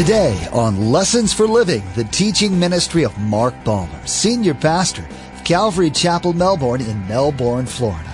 Today 0.00 0.48
on 0.50 0.90
Lessons 0.90 1.34
for 1.34 1.46
Living, 1.46 1.82
the 1.94 2.04
teaching 2.04 2.58
ministry 2.58 3.04
of 3.04 3.18
Mark 3.18 3.52
Balmer, 3.64 4.06
Senior 4.06 4.54
Pastor 4.54 5.06
of 5.34 5.44
Calvary 5.44 5.90
Chapel, 5.90 6.32
Melbourne 6.32 6.80
in 6.80 7.06
Melbourne, 7.06 7.66
Florida. 7.66 8.08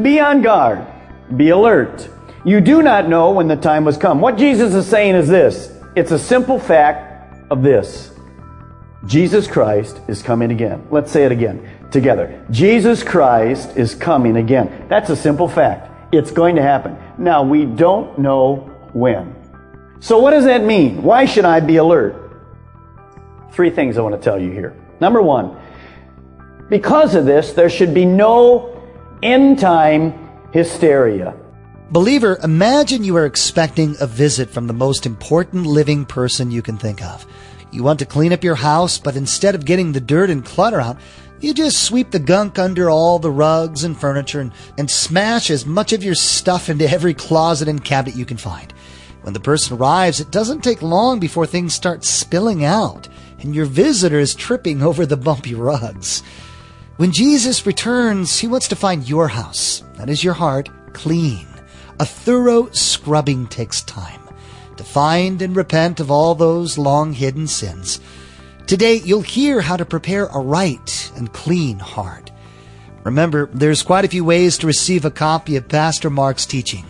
Be 0.00 0.20
on 0.20 0.40
guard. 0.40 0.86
Be 1.36 1.48
alert. 1.48 2.08
You 2.44 2.60
do 2.60 2.80
not 2.80 3.08
know 3.08 3.32
when 3.32 3.48
the 3.48 3.56
time 3.56 3.86
has 3.86 3.96
come. 3.96 4.20
What 4.20 4.38
Jesus 4.38 4.72
is 4.72 4.86
saying 4.86 5.16
is 5.16 5.26
this. 5.26 5.76
It's 5.96 6.12
a 6.12 6.18
simple 6.18 6.60
fact 6.60 7.34
of 7.50 7.64
this. 7.64 8.12
Jesus 9.04 9.48
Christ 9.48 10.00
is 10.06 10.22
coming 10.22 10.52
again. 10.52 10.86
Let's 10.92 11.10
say 11.10 11.24
it 11.24 11.32
again 11.32 11.75
together. 11.90 12.44
Jesus 12.50 13.02
Christ 13.02 13.76
is 13.76 13.94
coming 13.94 14.36
again. 14.36 14.86
That's 14.88 15.10
a 15.10 15.16
simple 15.16 15.48
fact. 15.48 15.90
It's 16.12 16.30
going 16.30 16.56
to 16.56 16.62
happen. 16.62 16.96
Now, 17.18 17.42
we 17.42 17.64
don't 17.64 18.18
know 18.18 18.70
when. 18.92 19.34
So 20.00 20.18
what 20.18 20.30
does 20.32 20.44
that 20.44 20.62
mean? 20.62 21.02
Why 21.02 21.24
should 21.24 21.44
I 21.44 21.60
be 21.60 21.76
alert? 21.76 22.14
Three 23.52 23.70
things 23.70 23.96
I 23.98 24.02
want 24.02 24.14
to 24.14 24.20
tell 24.20 24.40
you 24.40 24.50
here. 24.50 24.76
Number 25.00 25.22
one, 25.22 25.56
because 26.68 27.14
of 27.14 27.24
this, 27.24 27.52
there 27.52 27.70
should 27.70 27.94
be 27.94 28.04
no 28.04 28.82
end 29.22 29.58
time 29.58 30.28
hysteria. 30.52 31.34
Believer, 31.90 32.38
imagine 32.42 33.04
you 33.04 33.16
are 33.16 33.26
expecting 33.26 33.96
a 34.00 34.06
visit 34.06 34.50
from 34.50 34.66
the 34.66 34.72
most 34.72 35.06
important 35.06 35.66
living 35.66 36.04
person 36.04 36.50
you 36.50 36.60
can 36.60 36.76
think 36.76 37.02
of. 37.02 37.24
You 37.70 37.82
want 37.82 38.00
to 38.00 38.06
clean 38.06 38.32
up 38.32 38.42
your 38.42 38.56
house, 38.56 38.98
but 38.98 39.16
instead 39.16 39.54
of 39.54 39.64
getting 39.64 39.92
the 39.92 40.00
dirt 40.00 40.30
and 40.30 40.44
clutter 40.44 40.80
out, 40.80 40.98
you 41.40 41.52
just 41.52 41.84
sweep 41.84 42.10
the 42.10 42.18
gunk 42.18 42.58
under 42.58 42.88
all 42.88 43.18
the 43.18 43.30
rugs 43.30 43.84
and 43.84 43.98
furniture 43.98 44.40
and, 44.40 44.52
and 44.78 44.90
smash 44.90 45.50
as 45.50 45.66
much 45.66 45.92
of 45.92 46.02
your 46.02 46.14
stuff 46.14 46.68
into 46.68 46.88
every 46.88 47.14
closet 47.14 47.68
and 47.68 47.84
cabinet 47.84 48.16
you 48.16 48.24
can 48.24 48.36
find. 48.36 48.72
When 49.22 49.34
the 49.34 49.40
person 49.40 49.76
arrives, 49.76 50.20
it 50.20 50.30
doesn't 50.30 50.62
take 50.62 50.82
long 50.82 51.18
before 51.18 51.46
things 51.46 51.74
start 51.74 52.04
spilling 52.04 52.64
out 52.64 53.08
and 53.40 53.54
your 53.54 53.66
visitor 53.66 54.18
is 54.18 54.34
tripping 54.34 54.82
over 54.82 55.04
the 55.04 55.16
bumpy 55.16 55.54
rugs. 55.54 56.22
When 56.96 57.12
Jesus 57.12 57.66
returns, 57.66 58.38
he 58.38 58.46
wants 58.46 58.68
to 58.68 58.76
find 58.76 59.08
your 59.08 59.28
house, 59.28 59.82
that 59.96 60.08
is 60.08 60.24
your 60.24 60.34
heart, 60.34 60.70
clean. 60.94 61.46
A 62.00 62.06
thorough 62.06 62.70
scrubbing 62.70 63.46
takes 63.46 63.82
time 63.82 64.20
to 64.76 64.84
find 64.84 65.42
and 65.42 65.56
repent 65.56 66.00
of 66.00 66.10
all 66.10 66.34
those 66.34 66.78
long 66.78 67.12
hidden 67.12 67.46
sins. 67.46 68.00
Today, 68.66 68.94
you'll 68.96 69.22
hear 69.22 69.60
how 69.60 69.76
to 69.76 69.84
prepare 69.84 70.26
a 70.26 70.40
right 70.40 71.12
and 71.14 71.32
clean 71.32 71.78
heart. 71.78 72.32
Remember, 73.04 73.48
there's 73.52 73.84
quite 73.84 74.04
a 74.04 74.08
few 74.08 74.24
ways 74.24 74.58
to 74.58 74.66
receive 74.66 75.04
a 75.04 75.10
copy 75.12 75.54
of 75.54 75.68
Pastor 75.68 76.10
Mark's 76.10 76.46
teaching. 76.46 76.84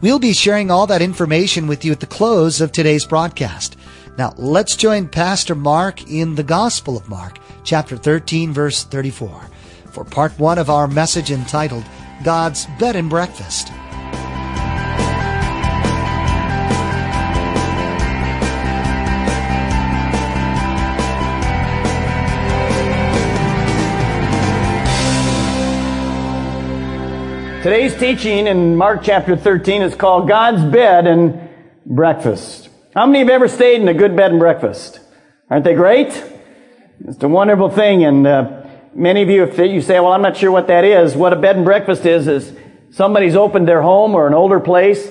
We'll 0.00 0.18
be 0.18 0.32
sharing 0.32 0.70
all 0.70 0.86
that 0.86 1.02
information 1.02 1.66
with 1.66 1.84
you 1.84 1.92
at 1.92 2.00
the 2.00 2.06
close 2.06 2.62
of 2.62 2.72
today's 2.72 3.04
broadcast. 3.04 3.76
Now, 4.16 4.32
let's 4.38 4.74
join 4.74 5.06
Pastor 5.06 5.54
Mark 5.54 6.10
in 6.10 6.34
the 6.34 6.42
Gospel 6.42 6.96
of 6.96 7.10
Mark, 7.10 7.38
chapter 7.62 7.98
13, 7.98 8.54
verse 8.54 8.84
34, 8.84 9.50
for 9.92 10.04
part 10.04 10.32
one 10.38 10.56
of 10.56 10.70
our 10.70 10.88
message 10.88 11.30
entitled 11.30 11.84
God's 12.24 12.66
Bed 12.78 12.96
and 12.96 13.10
Breakfast. 13.10 13.70
Today's 27.68 27.94
teaching 27.94 28.46
in 28.46 28.76
Mark 28.76 29.02
chapter 29.02 29.36
13 29.36 29.82
is 29.82 29.94
called 29.94 30.26
God's 30.26 30.64
Bed 30.72 31.06
and 31.06 31.50
Breakfast. 31.84 32.70
How 32.94 33.04
many 33.04 33.18
have 33.18 33.28
ever 33.28 33.46
stayed 33.46 33.82
in 33.82 33.88
a 33.88 33.92
good 33.92 34.16
bed 34.16 34.30
and 34.30 34.40
breakfast? 34.40 35.00
Aren't 35.50 35.64
they 35.64 35.74
great? 35.74 36.08
It's 37.06 37.22
a 37.22 37.28
wonderful 37.28 37.68
thing. 37.68 38.06
And 38.06 38.26
uh, 38.26 38.66
many 38.94 39.20
of 39.20 39.28
you, 39.28 39.42
if 39.42 39.58
you 39.58 39.82
say, 39.82 40.00
well, 40.00 40.12
I'm 40.12 40.22
not 40.22 40.38
sure 40.38 40.50
what 40.50 40.68
that 40.68 40.82
is, 40.82 41.14
what 41.14 41.34
a 41.34 41.36
bed 41.36 41.56
and 41.56 41.64
breakfast 41.66 42.06
is, 42.06 42.26
is 42.26 42.56
somebody's 42.92 43.36
opened 43.36 43.68
their 43.68 43.82
home 43.82 44.14
or 44.14 44.26
an 44.26 44.32
older 44.32 44.60
place 44.60 45.06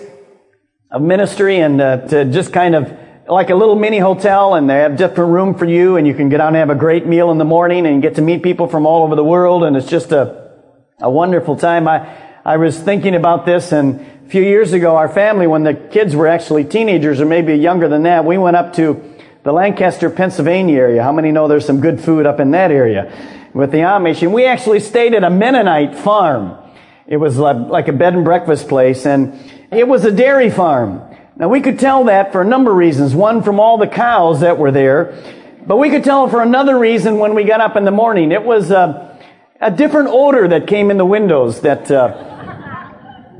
of 0.89 1.03
ministry 1.03 1.59
and 1.59 1.79
uh, 1.79 2.07
to 2.07 2.25
just 2.25 2.53
kind 2.53 2.73
of 2.73 2.91
like 3.27 3.51
a 3.51 3.55
little 3.55 3.75
mini 3.75 3.99
hotel 3.99 4.55
and 4.55 4.67
they 4.67 4.77
have 4.77 4.97
different 4.97 5.31
room 5.31 5.53
for 5.53 5.65
you 5.65 5.97
and 5.97 6.07
you 6.07 6.15
can 6.15 6.27
get 6.27 6.41
out 6.41 6.47
and 6.47 6.55
have 6.55 6.71
a 6.71 6.75
great 6.75 7.05
meal 7.05 7.29
in 7.29 7.37
the 7.37 7.45
morning 7.45 7.85
and 7.85 8.01
get 8.01 8.15
to 8.15 8.23
meet 8.23 8.41
people 8.41 8.67
from 8.67 8.87
all 8.87 9.03
over 9.03 9.15
the 9.15 9.23
world 9.23 9.63
and 9.63 9.77
it's 9.77 9.87
just 9.87 10.11
a, 10.11 10.53
a 10.99 11.11
wonderful 11.11 11.55
time. 11.55 11.87
I, 11.87 12.26
I 12.47 12.55
was 12.55 12.79
thinking 12.79 13.13
about 13.13 13.45
this 13.45 13.73
and 13.73 13.99
a 13.99 14.29
few 14.29 14.41
years 14.41 14.71
ago, 14.71 14.95
our 14.95 15.09
family, 15.09 15.47
when 15.47 15.63
the 15.63 15.73
kids 15.73 16.15
were 16.15 16.27
actually 16.27 16.63
teenagers 16.63 17.19
or 17.19 17.25
maybe 17.25 17.53
younger 17.55 17.89
than 17.89 18.03
that, 18.03 18.23
we 18.23 18.37
went 18.37 18.55
up 18.55 18.71
to 18.75 19.03
the 19.43 19.51
Lancaster, 19.51 20.09
Pennsylvania 20.09 20.77
area. 20.77 21.03
How 21.03 21.11
many 21.11 21.33
know 21.33 21.49
there's 21.49 21.65
some 21.65 21.81
good 21.81 21.99
food 21.99 22.25
up 22.25 22.39
in 22.39 22.51
that 22.51 22.71
area 22.71 23.11
with 23.53 23.71
the 23.71 23.79
Amish? 23.79 24.21
And 24.21 24.33
we 24.33 24.45
actually 24.45 24.79
stayed 24.79 25.13
at 25.13 25.25
a 25.25 25.29
Mennonite 25.29 25.97
farm. 25.97 26.57
It 27.05 27.17
was 27.17 27.35
like 27.35 27.89
a 27.89 27.91
bed 27.91 28.13
and 28.13 28.23
breakfast 28.23 28.69
place 28.69 29.05
and 29.05 29.37
it 29.69 29.85
was 29.85 30.05
a 30.05 30.11
dairy 30.13 30.49
farm. 30.49 31.01
Now 31.35 31.49
we 31.49 31.59
could 31.59 31.79
tell 31.79 32.05
that 32.05 32.31
for 32.31 32.43
a 32.43 32.45
number 32.45 32.71
of 32.71 32.77
reasons. 32.77 33.13
One, 33.13 33.43
from 33.43 33.59
all 33.59 33.77
the 33.77 33.87
cows 33.87 34.39
that 34.39 34.57
were 34.57 34.71
there. 34.71 35.21
But 35.65 35.75
we 35.79 35.89
could 35.89 36.05
tell 36.05 36.29
for 36.29 36.41
another 36.41 36.79
reason 36.79 37.17
when 37.17 37.35
we 37.35 37.43
got 37.43 37.59
up 37.59 37.75
in 37.75 37.83
the 37.83 37.91
morning. 37.91 38.31
It 38.31 38.43
was 38.43 38.71
a, 38.71 39.19
a 39.59 39.69
different 39.69 40.07
odor 40.13 40.47
that 40.47 40.65
came 40.65 40.91
in 40.91 40.95
the 40.95 41.05
windows 41.05 41.59
that, 41.59 41.91
uh, 41.91 42.26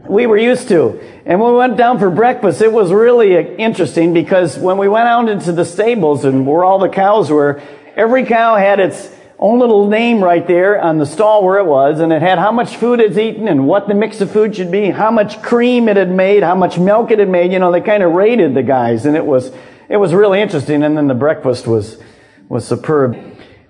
we 0.09 0.27
were 0.27 0.37
used 0.37 0.67
to. 0.69 0.99
And 1.25 1.39
when 1.39 1.51
we 1.51 1.57
went 1.57 1.77
down 1.77 1.99
for 1.99 2.09
breakfast, 2.09 2.61
it 2.61 2.71
was 2.71 2.91
really 2.91 3.35
interesting 3.55 4.13
because 4.13 4.57
when 4.57 4.77
we 4.77 4.87
went 4.87 5.07
out 5.07 5.29
into 5.29 5.51
the 5.51 5.65
stables 5.65 6.25
and 6.25 6.45
where 6.47 6.63
all 6.63 6.79
the 6.79 6.89
cows 6.89 7.29
were, 7.29 7.61
every 7.95 8.25
cow 8.25 8.55
had 8.55 8.79
its 8.79 9.11
own 9.39 9.59
little 9.59 9.87
name 9.87 10.23
right 10.23 10.47
there 10.47 10.81
on 10.81 10.97
the 10.97 11.05
stall 11.05 11.43
where 11.43 11.59
it 11.59 11.65
was, 11.65 11.99
and 11.99 12.11
it 12.11 12.21
had 12.21 12.39
how 12.39 12.51
much 12.51 12.77
food 12.77 12.99
it's 12.99 13.17
eaten 13.17 13.47
and 13.47 13.67
what 13.67 13.87
the 13.87 13.93
mix 13.93 14.19
of 14.21 14.31
food 14.31 14.55
should 14.55 14.71
be, 14.71 14.89
how 14.89 15.11
much 15.11 15.41
cream 15.41 15.87
it 15.87 15.97
had 15.97 16.09
made, 16.09 16.41
how 16.41 16.55
much 16.55 16.79
milk 16.79 17.11
it 17.11 17.19
had 17.19 17.29
made. 17.29 17.51
You 17.51 17.59
know, 17.59 17.71
they 17.71 17.81
kind 17.81 18.01
of 18.01 18.13
rated 18.13 18.55
the 18.55 18.63
guys, 18.63 19.05
and 19.05 19.15
it 19.15 19.25
was 19.25 19.51
it 19.89 19.97
was 19.97 20.13
really 20.13 20.41
interesting. 20.41 20.83
And 20.83 20.97
then 20.97 21.07
the 21.07 21.13
breakfast 21.13 21.67
was 21.67 22.01
was 22.49 22.67
superb. 22.67 23.15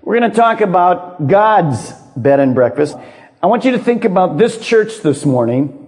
We're 0.02 0.18
going 0.18 0.30
to 0.30 0.36
talk 0.36 0.62
about 0.62 1.26
God's 1.26 1.92
bed 2.16 2.40
and 2.40 2.54
breakfast. 2.54 2.96
I 3.42 3.46
want 3.46 3.64
you 3.64 3.72
to 3.72 3.78
think 3.78 4.04
about 4.04 4.38
this 4.38 4.58
church 4.58 5.02
this 5.02 5.26
morning 5.26 5.87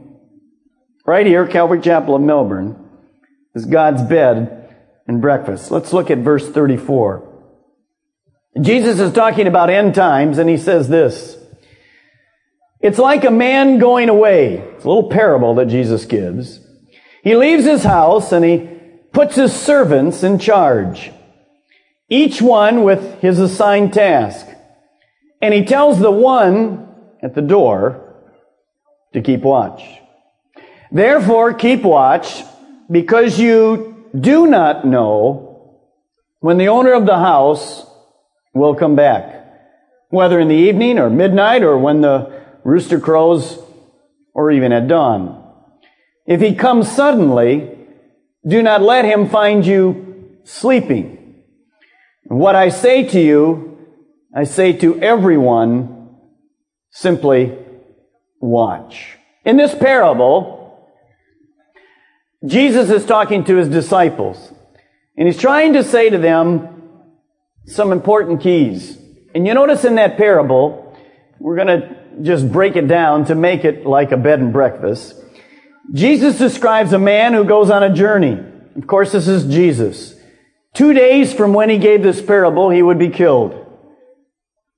Right 1.07 1.27
here, 1.27 1.47
Calvary 1.47 1.81
Chapel 1.81 2.15
of 2.15 2.23
Melbourne, 2.23 2.89
is 3.55 3.65
God's 3.65 4.03
bed 4.03 4.77
and 5.07 5.21
breakfast. 5.21 5.71
Let's 5.71 5.93
look 5.93 6.11
at 6.11 6.19
verse 6.19 6.49
34. 6.49 7.27
Jesus 8.61 9.01
is 9.01 9.13
talking 9.13 9.47
about 9.47 9.71
end 9.71 9.95
times, 9.95 10.39
and 10.39 10.49
he 10.49 10.57
says 10.57 10.89
this. 10.89 11.37
It's 12.81 12.99
like 12.99 13.25
a 13.25 13.31
man 13.31 13.79
going 13.79 14.09
away. 14.09 14.57
It's 14.57 14.85
a 14.85 14.89
little 14.89 15.11
parable 15.11 15.55
that 15.57 15.67
Jesus 15.67 16.05
gives. 16.07 16.61
He 17.23 17.37
leaves 17.37 17.65
his 17.65 17.85
house 17.85 18.33
and 18.33 18.45
he 18.45 18.69
puts 19.13 19.37
his 19.37 19.53
servants 19.53 20.23
in 20.23 20.39
charge, 20.39 21.13
each 22.09 22.41
one 22.41 22.83
with 22.83 23.21
his 23.21 23.39
assigned 23.39 23.93
task. 23.93 24.47
And 25.43 25.53
he 25.53 25.65
tells 25.65 25.99
the 25.99 26.11
one 26.11 26.95
at 27.23 27.35
the 27.35 27.43
door 27.43 28.15
to 29.13 29.21
keep 29.21 29.43
watch. 29.43 29.83
Therefore, 30.93 31.55
keep 31.55 31.83
watch, 31.83 32.43
because 32.91 33.39
you 33.39 34.11
do 34.19 34.47
not 34.47 34.85
know 34.85 35.81
when 36.41 36.59
the 36.59 36.69
owner 36.69 36.93
of 36.93 37.07
the 37.07 37.19
house 37.19 37.87
will 38.53 38.75
come 38.75 38.97
back, 38.97 39.47
whether 40.09 40.41
in 40.41 40.49
the 40.49 40.55
evening 40.55 40.99
or 40.99 41.09
midnight 41.09 41.63
or 41.63 41.79
when 41.79 42.01
the 42.01 42.43
rooster 42.65 42.99
crows 42.99 43.59
or 44.35 44.51
even 44.51 44.73
at 44.73 44.89
dawn. 44.89 45.37
If 46.27 46.41
he 46.41 46.55
comes 46.55 46.91
suddenly, 46.91 47.79
do 48.47 48.63
not 48.63 48.83
let 48.83 49.05
him 49.05 49.29
find 49.29 49.65
you 49.65 50.39
sleeping. 50.45 51.43
What 52.25 52.55
I 52.55 52.71
say 52.71 53.05
to 53.09 53.21
you, 53.21 53.79
I 54.35 54.45
say 54.45 54.73
to 54.75 55.01
everyone, 55.01 56.17
simply 56.91 57.57
watch. 58.41 59.17
In 59.45 59.57
this 59.57 59.75
parable, 59.75 60.60
Jesus 62.47 62.89
is 62.91 63.05
talking 63.05 63.45
to 63.45 63.57
his 63.57 63.69
disciples, 63.69 64.53
and 65.17 65.29
he's 65.29 65.41
trying 65.41 65.75
to 65.75 65.85
say 65.85 66.09
to 66.09 66.19
them 66.19 66.83
some 67.67 67.93
important 67.93 68.41
keys. 68.41 68.97
And 69.35 69.47
you 69.47 69.53
notice 69.53 69.85
in 69.85 69.97
that 69.97 70.17
parable, 70.17 70.97
we're 71.39 71.57
going 71.57 71.81
to 71.81 71.97
just 72.23 72.51
break 72.51 72.77
it 72.77 72.89
down 72.89 73.27
to 73.27 73.35
make 73.35 73.65
it 73.65 73.85
like 73.85 74.13
a 74.13 74.17
bed 74.17 74.41
and 74.41 74.53
breakfast. 74.53 75.15
Jesus 75.93 76.39
describes 76.39 76.93
a 76.93 76.99
man 76.99 77.35
who 77.35 77.45
goes 77.45 77.71
on 77.71 77.83
a 77.83 77.95
journey. 77.95 78.39
Of 78.77 78.87
course, 78.87 79.13
this 79.13 79.29
is 79.29 79.45
Jesus. 79.45 80.15
Two 80.73 80.93
days 80.93 81.35
from 81.35 81.53
when 81.53 81.69
he 81.69 81.79
gave 81.79 82.03
this 82.03 82.23
parable, 82.23 82.71
he 82.71 82.83
would 82.83 82.99
be 82.99 83.11
killed. 83.11 83.67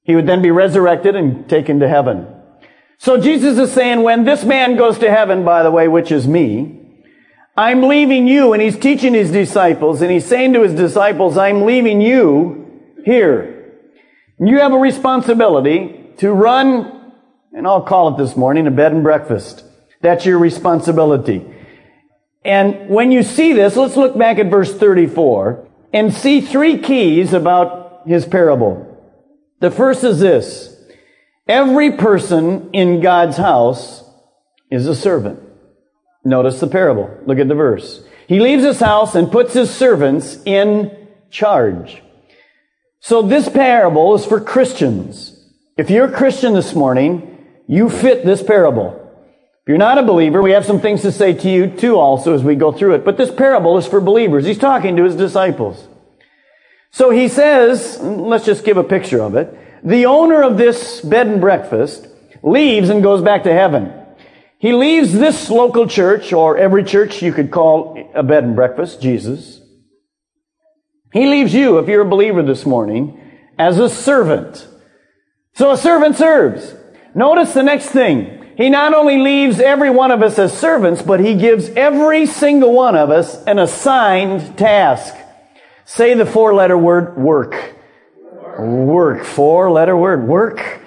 He 0.02 0.16
would 0.16 0.26
then 0.26 0.42
be 0.42 0.50
resurrected 0.50 1.14
and 1.14 1.48
taken 1.48 1.80
to 1.80 1.88
heaven. 1.88 2.26
So 2.98 3.20
Jesus 3.20 3.58
is 3.58 3.72
saying, 3.72 4.02
when 4.02 4.24
this 4.24 4.44
man 4.44 4.76
goes 4.76 4.98
to 4.98 5.10
heaven, 5.10 5.44
by 5.44 5.62
the 5.62 5.70
way, 5.70 5.86
which 5.86 6.10
is 6.10 6.26
me, 6.26 6.81
I'm 7.56 7.82
leaving 7.82 8.26
you, 8.26 8.54
and 8.54 8.62
he's 8.62 8.78
teaching 8.78 9.12
his 9.12 9.30
disciples, 9.30 10.00
and 10.00 10.10
he's 10.10 10.24
saying 10.24 10.54
to 10.54 10.62
his 10.62 10.74
disciples, 10.74 11.36
I'm 11.36 11.66
leaving 11.66 12.00
you 12.00 12.80
here. 13.04 13.74
You 14.40 14.60
have 14.60 14.72
a 14.72 14.78
responsibility 14.78 16.14
to 16.18 16.32
run, 16.32 17.12
and 17.52 17.66
I'll 17.66 17.82
call 17.82 18.14
it 18.14 18.16
this 18.16 18.36
morning, 18.36 18.66
a 18.66 18.70
bed 18.70 18.92
and 18.92 19.02
breakfast. 19.02 19.64
That's 20.00 20.24
your 20.24 20.38
responsibility. 20.38 21.46
And 22.42 22.88
when 22.88 23.12
you 23.12 23.22
see 23.22 23.52
this, 23.52 23.76
let's 23.76 23.96
look 23.96 24.16
back 24.16 24.38
at 24.38 24.50
verse 24.50 24.74
34 24.74 25.68
and 25.92 26.12
see 26.12 26.40
three 26.40 26.78
keys 26.78 27.34
about 27.34 28.02
his 28.06 28.24
parable. 28.24 28.88
The 29.60 29.70
first 29.70 30.02
is 30.04 30.18
this. 30.18 30.74
Every 31.46 31.92
person 31.92 32.70
in 32.72 33.00
God's 33.00 33.36
house 33.36 34.02
is 34.70 34.86
a 34.86 34.94
servant. 34.94 35.38
Notice 36.24 36.60
the 36.60 36.66
parable. 36.66 37.10
Look 37.26 37.38
at 37.38 37.48
the 37.48 37.54
verse. 37.54 38.02
He 38.28 38.40
leaves 38.40 38.64
his 38.64 38.80
house 38.80 39.14
and 39.14 39.32
puts 39.32 39.52
his 39.54 39.70
servants 39.70 40.38
in 40.44 41.08
charge. 41.30 42.02
So 43.00 43.22
this 43.22 43.48
parable 43.48 44.14
is 44.14 44.24
for 44.24 44.40
Christians. 44.40 45.38
If 45.76 45.90
you're 45.90 46.06
a 46.06 46.16
Christian 46.16 46.54
this 46.54 46.74
morning, 46.74 47.46
you 47.66 47.88
fit 47.88 48.24
this 48.24 48.42
parable. 48.42 48.98
If 49.62 49.68
you're 49.68 49.78
not 49.78 49.98
a 49.98 50.02
believer, 50.02 50.42
we 50.42 50.52
have 50.52 50.66
some 50.66 50.80
things 50.80 51.02
to 51.02 51.12
say 51.12 51.34
to 51.34 51.48
you 51.48 51.68
too 51.68 51.96
also 51.96 52.34
as 52.34 52.44
we 52.44 52.54
go 52.54 52.72
through 52.72 52.94
it. 52.94 53.04
But 53.04 53.16
this 53.16 53.30
parable 53.30 53.78
is 53.78 53.86
for 53.86 54.00
believers. 54.00 54.44
He's 54.44 54.58
talking 54.58 54.96
to 54.96 55.04
his 55.04 55.16
disciples. 55.16 55.88
So 56.90 57.10
he 57.10 57.28
says, 57.28 57.98
let's 58.00 58.44
just 58.44 58.64
give 58.64 58.76
a 58.76 58.84
picture 58.84 59.20
of 59.20 59.34
it. 59.34 59.56
The 59.84 60.06
owner 60.06 60.42
of 60.42 60.58
this 60.58 61.00
bed 61.00 61.26
and 61.26 61.40
breakfast 61.40 62.06
leaves 62.42 62.88
and 62.88 63.02
goes 63.02 63.22
back 63.22 63.44
to 63.44 63.52
heaven. 63.52 63.92
He 64.62 64.72
leaves 64.72 65.12
this 65.12 65.50
local 65.50 65.88
church, 65.88 66.32
or 66.32 66.56
every 66.56 66.84
church 66.84 67.20
you 67.20 67.32
could 67.32 67.50
call 67.50 67.98
a 68.14 68.22
bed 68.22 68.44
and 68.44 68.54
breakfast, 68.54 69.02
Jesus. 69.02 69.60
He 71.12 71.26
leaves 71.26 71.52
you, 71.52 71.78
if 71.78 71.88
you're 71.88 72.02
a 72.02 72.08
believer 72.08 72.44
this 72.44 72.64
morning, 72.64 73.20
as 73.58 73.80
a 73.80 73.88
servant. 73.88 74.68
So 75.54 75.72
a 75.72 75.76
servant 75.76 76.14
serves. 76.14 76.76
Notice 77.12 77.54
the 77.54 77.64
next 77.64 77.86
thing. 77.86 78.54
He 78.56 78.70
not 78.70 78.94
only 78.94 79.18
leaves 79.18 79.58
every 79.58 79.90
one 79.90 80.12
of 80.12 80.22
us 80.22 80.38
as 80.38 80.56
servants, 80.56 81.02
but 81.02 81.18
he 81.18 81.34
gives 81.34 81.68
every 81.70 82.24
single 82.26 82.72
one 82.72 82.94
of 82.94 83.10
us 83.10 83.42
an 83.46 83.58
assigned 83.58 84.56
task. 84.56 85.12
Say 85.86 86.14
the 86.14 86.24
four 86.24 86.54
letter 86.54 86.78
word 86.78 87.18
work. 87.18 87.74
Work. 88.60 89.24
Four 89.24 89.72
letter 89.72 89.96
word. 89.96 90.28
Work. 90.28 90.81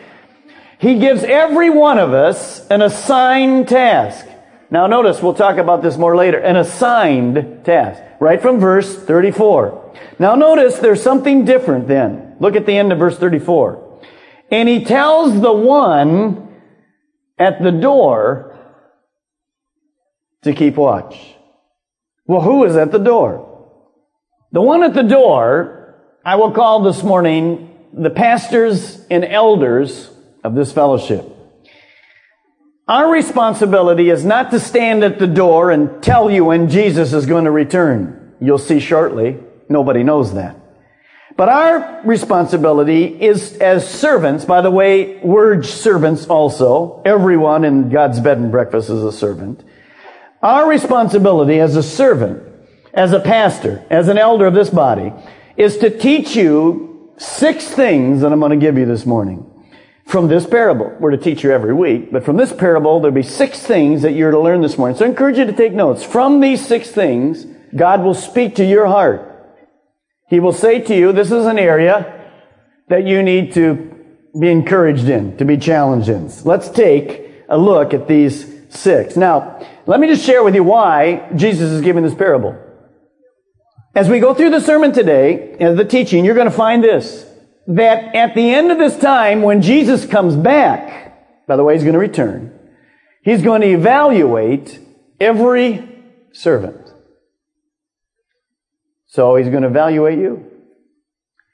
He 0.80 1.00
gives 1.00 1.24
every 1.24 1.70
one 1.70 1.98
of 1.98 2.14
us 2.14 2.66
an 2.68 2.82
assigned 2.82 3.68
task. 3.68 4.26
Now 4.70 4.88
notice, 4.88 5.22
we'll 5.22 5.34
talk 5.34 5.58
about 5.58 5.82
this 5.82 5.98
more 5.98 6.16
later. 6.16 6.40
An 6.40 6.58
assigned 6.58 7.64
task. 7.64 8.02
Right 8.20 8.42
from 8.42 8.60
verse 8.60 8.96
34. 8.96 9.94
Now 10.20 10.36
notice 10.36 10.80
there's 10.80 11.02
something 11.02 11.46
different 11.46 11.88
then. 11.88 12.36
Look 12.40 12.56
at 12.56 12.66
the 12.66 12.76
end 12.76 12.92
of 12.92 13.00
verse 13.00 13.18
34. 13.18 14.02
And 14.52 14.68
he 14.68 14.84
tells 14.84 15.40
the 15.40 15.54
one 15.54 16.62
at 17.38 17.62
the 17.62 17.72
door 17.72 18.58
to 20.44 20.54
keep 20.54 20.76
watch. 20.76 21.18
Well, 22.28 22.42
who 22.42 22.64
is 22.66 22.76
at 22.76 22.92
the 22.92 23.00
door? 23.00 23.72
The 24.52 24.62
one 24.62 24.84
at 24.84 24.94
the 24.94 25.04
door, 25.04 25.96
I 26.24 26.36
will 26.36 26.52
call 26.52 26.82
this 26.84 27.04
morning 27.04 27.76
the 27.94 28.10
pastors 28.10 29.06
and 29.10 29.24
elders 29.24 30.10
of 30.46 30.54
this 30.54 30.72
fellowship. 30.72 31.26
Our 32.88 33.12
responsibility 33.12 34.12
is 34.12 34.24
not 34.24 34.52
to 34.52 34.60
stand 34.60 35.04
at 35.04 35.18
the 35.18 35.26
door 35.26 35.72
and 35.72 36.04
tell 36.04 36.30
you 36.30 36.46
when 36.46 36.70
Jesus 36.70 37.14
is 37.14 37.26
going 37.26 37.46
to 37.46 37.52
return. 37.52 38.36
You'll 38.40 38.60
see 38.60 38.80
shortly. 38.80 39.40
Nobody 39.70 40.04
knows 40.04 40.36
that. 40.36 40.56
But 41.36 41.50
our 41.50 42.02
responsibility 42.06 43.06
is 43.06 43.58
as 43.58 43.90
servants, 43.90 44.46
by 44.46 44.62
the 44.62 44.70
way, 44.70 45.18
we're 45.18 45.64
servants 45.64 46.28
also. 46.28 47.02
Everyone 47.04 47.66
in 47.66 47.90
God's 47.90 48.20
bed 48.20 48.38
and 48.38 48.52
breakfast 48.52 48.92
is 48.92 49.04
a 49.04 49.12
servant. 49.12 49.64
Our 50.44 50.70
responsibility 50.70 51.60
as 51.60 51.76
a 51.76 51.82
servant, 51.82 52.44
as 52.94 53.14
a 53.14 53.20
pastor, 53.20 53.84
as 53.90 54.10
an 54.10 54.20
elder 54.20 54.46
of 54.46 54.54
this 54.54 54.70
body, 54.70 55.12
is 55.58 55.80
to 55.80 55.90
teach 55.90 56.36
you 56.36 57.16
six 57.18 57.68
things 57.68 58.22
that 58.22 58.32
I'm 58.32 58.40
going 58.40 58.52
to 58.52 58.64
give 58.64 58.78
you 58.78 58.86
this 58.86 59.08
morning 59.08 59.52
from 60.06 60.28
this 60.28 60.46
parable. 60.46 60.96
We're 61.00 61.12
to 61.12 61.18
teach 61.18 61.44
you 61.44 61.52
every 61.52 61.74
week, 61.74 62.12
but 62.12 62.24
from 62.24 62.38
this 62.38 62.54
parable, 62.54 63.00
there'll 63.00 63.16
be 63.16 63.24
six 63.24 63.60
things 63.60 64.04
that 64.04 64.14
you're 64.14 64.32
to 64.32 64.40
learn 64.40 64.62
this 64.62 64.78
morning. 64.78 64.98
So 64.98 65.06
I 65.06 65.10
encourage 65.10 65.38
you 65.38 65.46
to 65.46 65.54
take 65.54 65.74
notes. 65.74 66.04
From 66.04 66.40
these 66.40 66.66
six 66.66 66.92
things, 66.92 67.46
God 67.76 68.04
will 68.04 68.14
speak 68.14 68.56
to 68.56 68.66
your 68.66 68.86
heart. 68.86 69.32
He 70.30 70.40
will 70.40 70.54
say 70.54 70.80
to 70.80 70.96
you, 70.96 71.12
this 71.12 71.32
is 71.32 71.46
an 71.46 71.60
area 71.60 72.30
that 72.88 73.06
you 73.06 73.24
need 73.24 73.54
to 73.54 73.94
be 74.40 74.50
encouraged 74.50 75.10
in, 75.10 75.38
to 75.38 75.46
be 75.46 75.58
challenged 75.58 76.10
in. 76.10 76.32
Let's 76.44 76.70
take 76.70 77.32
a 77.50 77.58
look 77.58 77.94
at 77.94 78.08
these 78.08 78.54
six. 78.70 79.16
Now, 79.16 79.66
let 79.86 80.00
me 80.00 80.08
just 80.08 80.26
share 80.26 80.44
with 80.44 80.56
you 80.56 80.64
why 80.64 81.30
Jesus 81.36 81.72
is 81.72 81.82
giving 81.82 82.04
this 82.04 82.16
parable. 82.16 82.62
As 83.96 84.10
we 84.10 84.20
go 84.20 84.34
through 84.34 84.50
the 84.50 84.60
sermon 84.60 84.92
today, 84.92 85.56
and 85.60 85.80
the 85.80 85.86
teaching, 85.86 86.26
you're 86.26 86.36
going 86.36 86.50
to 86.50 86.56
find 86.56 86.84
this 86.84 87.26
that 87.68 88.16
at 88.16 88.36
the 88.36 88.54
end 88.54 88.72
of 88.72 88.78
this 88.78 88.98
time, 88.98 89.42
when 89.42 89.62
Jesus 89.62 90.06
comes 90.06 90.36
back, 90.36 91.46
by 91.48 91.56
the 91.56 91.64
way, 91.64 91.74
he's 91.74 91.84
going 91.84 91.94
to 91.94 92.00
return, 92.00 92.58
he's 93.24 93.42
going 93.42 93.62
to 93.62 93.68
evaluate 93.68 94.80
every 95.20 95.88
servant. 96.32 96.94
So 99.08 99.36
he's 99.36 99.50
going 99.50 99.64
to 99.64 99.70
evaluate 99.70 100.20
you. 100.20 100.52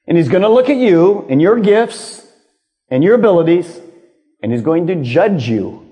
And 0.08 0.18
he's 0.18 0.30
going 0.30 0.42
to 0.42 0.50
look 0.50 0.70
at 0.70 0.78
you 0.78 1.26
and 1.30 1.42
your 1.42 1.60
gifts 1.60 2.28
and 2.90 3.04
your 3.04 3.16
abilities, 3.16 3.80
and 4.42 4.52
he's 4.52 4.62
going 4.62 4.88
to 4.88 4.96
judge 4.96 5.48
you. 5.48 5.88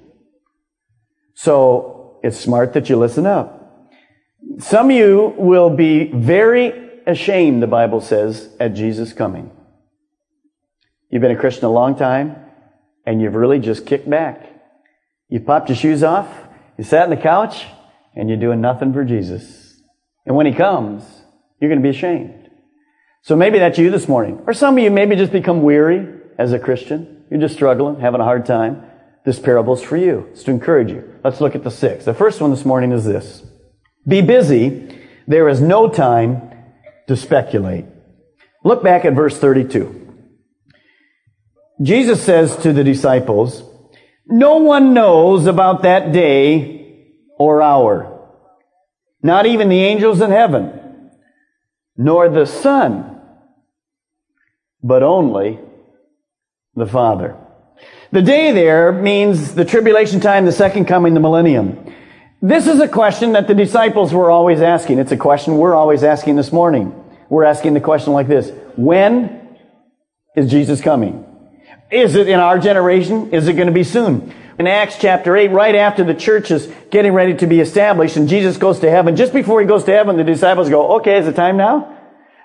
So 1.36 2.19
it's 2.24 2.38
smart 2.38 2.74
that 2.74 2.89
you 2.89 2.98
listen 2.98 3.25
up. 3.25 3.89
Some 4.57 4.89
of 4.89 4.95
you 4.95 5.33
will 5.38 5.69
be 5.69 6.12
very 6.12 6.89
ashamed, 7.07 7.63
the 7.63 7.68
Bible 7.68 8.01
says, 8.01 8.50
at 8.60 8.74
Jesus 8.74 9.13
coming. 9.13 9.51
You've 11.10 11.22
been 11.22 11.32
a 11.32 11.40
Christian 11.40 11.66
a 11.66 11.72
long 11.72 11.96
time, 11.96 12.36
and 13.06 13.22
you've 13.22 13.36
really 13.36 13.60
just 13.60 13.86
kicked 13.86 14.10
back. 14.10 14.48
You 15.28 15.39
popped 15.39 15.70
your 15.70 15.75
shoes 15.75 16.04
off, 16.04 16.28
you 16.78 16.84
sat 16.84 17.04
on 17.04 17.10
the 17.10 17.18
couch, 17.18 17.66
and 18.16 18.30
you're 18.30 18.38
doing 18.38 18.62
nothing 18.62 18.94
for 18.94 19.04
Jesus. 19.04 19.82
And 20.25 20.36
when 20.36 20.46
He 20.46 20.54
comes, 20.54 21.04
you're 21.60 21.70
going 21.70 21.82
to 21.82 21.84
be 21.84 21.96
ashamed. 21.96 22.50
So 23.24 23.36
maybe 23.36 23.60
that's 23.60 23.78
you 23.78 23.92
this 23.92 24.08
morning. 24.08 24.44
Or 24.48 24.54
some 24.54 24.78
of 24.78 24.84
you 24.84 24.92
maybe 24.92 25.16
just 25.16 25.32
become 25.32 25.63
weary 25.63 26.08
as 26.38 26.54
a 26.54 26.60
Christian. 26.60 27.25
You're 27.30 27.39
just 27.42 27.56
struggling, 27.56 28.00
having 28.00 28.22
a 28.22 28.24
hard 28.24 28.46
time. 28.46 28.84
This 29.25 29.39
parable 29.39 29.74
is 29.74 29.84
for 29.84 29.98
you. 29.98 30.28
It's 30.32 30.44
to 30.44 30.51
encourage 30.51 30.89
you. 30.89 31.20
Let's 31.24 31.42
look 31.42 31.56
at 31.56 31.63
the 31.63 31.72
six. 31.72 32.06
The 32.06 32.13
first 32.13 32.39
one 32.39 32.51
this 32.51 32.66
morning 32.66 32.92
is 32.92 33.04
this. 33.04 33.44
Be 34.08 34.22
busy. 34.22 34.98
There 35.28 35.50
is 35.50 35.60
no 35.60 35.89
time 35.89 36.50
to 37.08 37.16
speculate. 37.16 37.86
Look 38.63 38.84
back 38.84 39.06
at 39.06 39.13
verse 39.13 39.38
32. 39.38 40.09
Jesus 41.81 42.24
says 42.24 42.55
to 42.57 42.74
the 42.74 42.83
disciples, 42.83 43.63
no 44.25 44.57
one 44.57 44.93
knows 44.93 45.45
about 45.45 45.83
that 45.83 46.12
day 46.12 47.07
or 47.38 47.62
hour. 47.62 48.29
Not 49.24 49.45
even 49.45 49.69
the 49.69 49.83
angels 49.83 50.21
in 50.21 50.31
heaven, 50.31 51.09
nor 51.98 52.29
the 52.29 52.45
Son, 52.45 53.19
but 54.83 55.03
only 55.03 55.59
the 56.75 56.86
Father. 56.86 57.38
The 58.12 58.21
day 58.21 58.51
there 58.51 58.91
means 58.91 59.55
the 59.55 59.65
tribulation 59.65 60.19
time, 60.19 60.45
the 60.45 60.51
second 60.51 60.86
coming, 60.86 61.13
the 61.13 61.19
millennium. 61.19 61.93
This 62.41 62.67
is 62.67 62.79
a 62.79 62.88
question 62.88 63.33
that 63.33 63.48
the 63.48 63.53
disciples 63.53 64.13
were 64.13 64.31
always 64.31 64.62
asking. 64.62 65.00
It's 65.00 65.12
a 65.12 65.17
question 65.17 65.57
we're 65.57 65.75
always 65.75 66.03
asking 66.03 66.36
this 66.36 66.51
morning. 66.51 66.93
We're 67.29 67.43
asking 67.43 67.74
the 67.74 67.81
question 67.81 68.13
like 68.13 68.27
this. 68.27 68.51
When 68.75 69.57
is 70.36 70.50
Jesus 70.50 70.81
coming? 70.81 71.25
Is 71.91 72.15
it 72.15 72.27
in 72.27 72.39
our 72.39 72.60
generation? 72.60 73.34
Is 73.34 73.48
it 73.48 73.53
going 73.53 73.67
to 73.67 73.74
be 73.74 73.84
soon? 73.84 74.34
In 74.60 74.67
Acts 74.67 74.98
chapter 75.00 75.36
8, 75.36 75.51
right 75.51 75.74
after 75.74 76.03
the 76.03 76.13
church 76.13 76.51
is 76.51 76.72
getting 76.91 77.13
ready 77.13 77.34
to 77.36 77.48
be 77.48 77.62
established 77.62 78.17
and 78.17 78.27
Jesus 78.27 78.58
goes 78.58 78.79
to 78.79 78.91
heaven, 78.91 79.15
just 79.15 79.34
before 79.34 79.62
he 79.62 79.65
goes 79.65 79.86
to 79.86 79.91
heaven, 79.91 80.17
the 80.17 80.24
disciples 80.24 80.69
go, 80.69 80.98
okay, 80.98 81.17
is 81.17 81.27
it 81.27 81.36
time 81.36 81.58
now? 81.58 81.98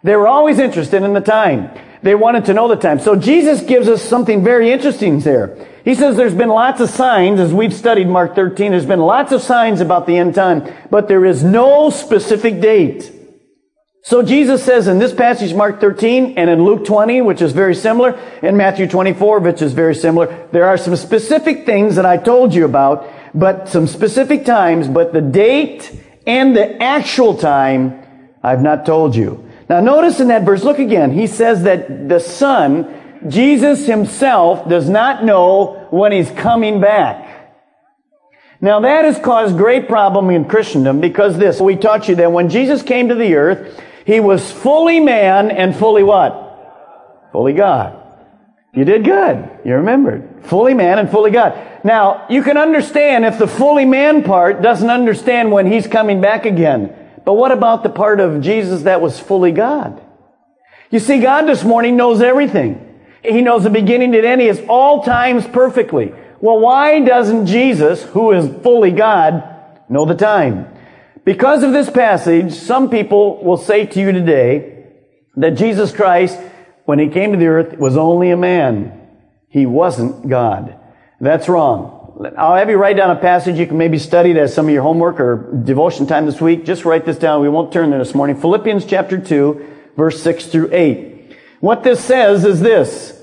They 0.03 0.17
were 0.17 0.29
always 0.29 0.59
interested 0.59 1.03
in 1.03 1.13
the 1.13 1.21
time. 1.21 1.77
They 2.03 2.15
wanted 2.15 2.47
to 2.47 2.55
know 2.55 2.69
the 2.69 2.77
time. 2.77 3.01
So 3.01 3.17
Jesus 3.17 3.63
gives 3.63 3.89
us 3.89 4.03
something 4.03 4.45
very 4.45 4.71
interesting 4.71 5.21
there. 5.21 5.57
He 5.85 5.95
says 5.95 6.17
there's 6.17 6.35
been 6.35 6.51
lots 6.51 6.81
of 6.81 6.89
signs, 6.89 7.41
as 7.41 7.53
we've 7.53 7.73
studied 7.73 8.09
Mark 8.09 8.35
13, 8.35 8.71
there's 8.71 8.87
been 8.87 9.01
lots 9.01 9.33
of 9.33 9.43
signs 9.43 9.81
about 9.81 10.07
the 10.07 10.17
end 10.17 10.35
time, 10.35 10.73
but 10.91 11.09
there 11.09 11.25
is 11.25 11.43
no 11.43 11.91
specific 11.91 12.61
date. 12.61 13.14
So 14.07 14.23
Jesus 14.23 14.63
says 14.63 14.87
in 14.87 14.99
this 14.99 15.15
passage, 15.15 15.55
Mark 15.55 15.81
13, 15.81 16.35
and 16.37 16.51
in 16.51 16.63
Luke 16.63 16.85
20, 16.85 17.23
which 17.23 17.41
is 17.41 17.53
very 17.53 17.75
similar, 17.75 18.21
in 18.43 18.55
Matthew 18.55 18.87
24, 18.87 19.39
which 19.39 19.63
is 19.63 19.73
very 19.73 19.95
similar, 19.95 20.47
there 20.53 20.67
are 20.67 20.77
some 20.77 20.95
specific 20.95 21.65
things 21.65 21.97
that 21.97 22.05
I 22.05 22.19
told 22.19 22.53
you 22.53 22.67
about, 22.67 23.11
but 23.33 23.67
some 23.67 23.87
specific 23.87 24.45
times, 24.45 24.89
but 24.89 25.15
the 25.15 25.23
date 25.23 25.91
and 26.27 26.55
the 26.55 26.83
actual 26.83 27.35
time 27.35 28.05
I've 28.43 28.61
not 28.61 28.85
told 28.85 29.17
you. 29.17 29.49
Now 29.71 29.81
notice 29.81 30.21
in 30.21 30.29
that 30.29 30.45
verse, 30.45 30.65
look 30.65 30.79
again, 30.79 31.11
he 31.11 31.27
says 31.27 31.63
that 31.63 32.07
the 32.07 32.21
Son, 32.21 33.23
Jesus 33.27 33.87
himself, 33.87 34.69
does 34.69 34.87
not 34.87 35.25
know 35.25 35.89
when 35.91 36.13
he's 36.13 36.31
coming 36.33 36.79
back. 36.79 37.55
Now 38.61 38.81
that 38.81 39.07
has 39.07 39.19
caused 39.19 39.57
great 39.57 39.89
problem 39.89 40.29
in 40.29 40.45
Christendom 40.45 41.01
because 41.01 41.39
this, 41.39 41.59
we 41.59 41.77
taught 41.77 42.07
you 42.07 42.17
that 42.17 42.33
when 42.33 42.51
Jesus 42.51 42.83
came 42.83 43.09
to 43.09 43.15
the 43.15 43.35
earth, 43.37 43.81
he 44.05 44.21
was 44.21 44.53
fully 44.53 45.01
man 45.01 45.51
and 45.51 45.75
fully 45.75 46.03
what? 46.03 47.31
Fully 47.33 47.53
God. 47.53 48.01
You 48.75 48.85
did 48.85 49.05
good. 49.05 49.49
You 49.65 49.77
remembered. 49.77 50.45
Fully 50.45 50.75
man 50.75 50.99
and 50.99 51.11
fully 51.11 51.31
God. 51.31 51.57
Now, 51.85 52.27
you 52.29 52.43
can 52.43 52.57
understand 52.57 53.25
if 53.25 53.39
the 53.39 53.47
fully 53.47 53.85
man 53.85 54.25
part 54.25 54.63
doesn't 54.63 54.91
understand 54.91 55.53
when 55.53 55.71
he's 55.71 55.87
coming 55.87 56.21
back 56.21 56.45
again. 56.45 56.95
But 57.25 57.35
what 57.35 57.53
about 57.53 57.83
the 57.83 57.89
part 57.89 58.21
of 58.21 58.43
Jesus 58.43 58.83
that 58.83 59.01
was 59.01 59.19
fully 59.19 59.53
God? 59.53 60.03
You 60.91 60.99
see, 60.99 61.21
God 61.21 61.43
this 61.43 61.65
morning 61.65 61.97
knows 61.97 62.21
everything. 62.21 63.01
He 63.23 63.41
knows 63.41 63.63
the 63.63 63.71
beginning 63.71 64.13
to 64.13 64.27
end. 64.27 64.41
He 64.41 64.51
all 64.67 65.03
times 65.03 65.47
perfectly. 65.47 66.13
Well, 66.41 66.59
why 66.59 67.01
doesn't 67.01 67.47
Jesus, 67.47 68.03
who 68.03 68.33
is 68.33 68.47
fully 68.63 68.91
God, 68.91 69.43
know 69.89 70.05
the 70.05 70.15
time? 70.15 70.74
Because 71.25 71.63
of 71.63 71.73
this 71.73 71.89
passage, 71.89 72.53
some 72.53 72.91
people 72.91 73.43
will 73.43 73.57
say 73.57 73.87
to 73.87 74.01
you 74.01 74.13
today 74.13 74.87
that 75.37 75.53
Jesus 75.53 75.91
Christ, 75.91 76.39
when 76.85 76.99
he 76.99 77.09
came 77.09 77.33
to 77.33 77.39
the 77.39 77.47
earth, 77.47 77.79
was 77.79 77.97
only 77.97 78.31
a 78.31 78.37
man. 78.37 79.09
He 79.49 79.65
wasn't 79.65 80.29
God. 80.29 80.79
That's 81.21 81.49
wrong. 81.49 82.33
I'll 82.37 82.57
have 82.57 82.69
you 82.71 82.77
write 82.77 82.97
down 82.97 83.11
a 83.11 83.21
passage. 83.21 83.59
You 83.59 83.67
can 83.67 83.79
maybe 83.79 83.99
study 83.99 84.31
it 84.31 84.37
as 84.37 84.55
some 84.55 84.67
of 84.67 84.73
your 84.73 84.83
homework 84.83 85.19
or 85.19 85.63
devotion 85.65 86.07
time 86.07 86.27
this 86.27 86.41
week. 86.41 86.65
Just 86.65 86.85
write 86.85 87.07
this 87.07 87.19
down. 87.19 87.41
We 87.41 87.49
won't 87.49 87.73
turn 87.73 87.91
there 87.91 87.99
this 87.99 88.15
morning. 88.15 88.37
Philippians 88.37 88.85
chapter 88.85 89.19
2, 89.19 89.67
verse 89.97 90.23
6 90.23 90.47
through 90.47 90.69
8. 90.73 91.37
What 91.61 91.83
this 91.83 92.05
says 92.05 92.45
is 92.45 92.61
this. 92.61 93.19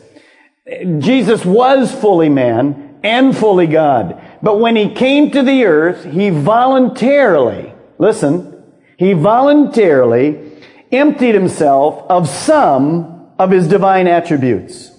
Jesus 0.97 1.45
was 1.45 1.93
fully 1.93 2.29
man 2.29 2.99
and 3.03 3.37
fully 3.37 3.67
God. 3.67 4.21
But 4.41 4.59
when 4.59 4.75
he 4.75 4.93
came 4.93 5.31
to 5.31 5.43
the 5.43 5.65
earth, 5.65 6.05
he 6.05 6.29
voluntarily 6.29 7.70
listen, 8.01 8.63
he 8.97 9.13
voluntarily 9.13 10.51
emptied 10.91 11.35
himself 11.35 12.03
of 12.09 12.27
some 12.27 13.29
of 13.37 13.51
his 13.51 13.67
divine 13.67 14.07
attributes. 14.07 14.91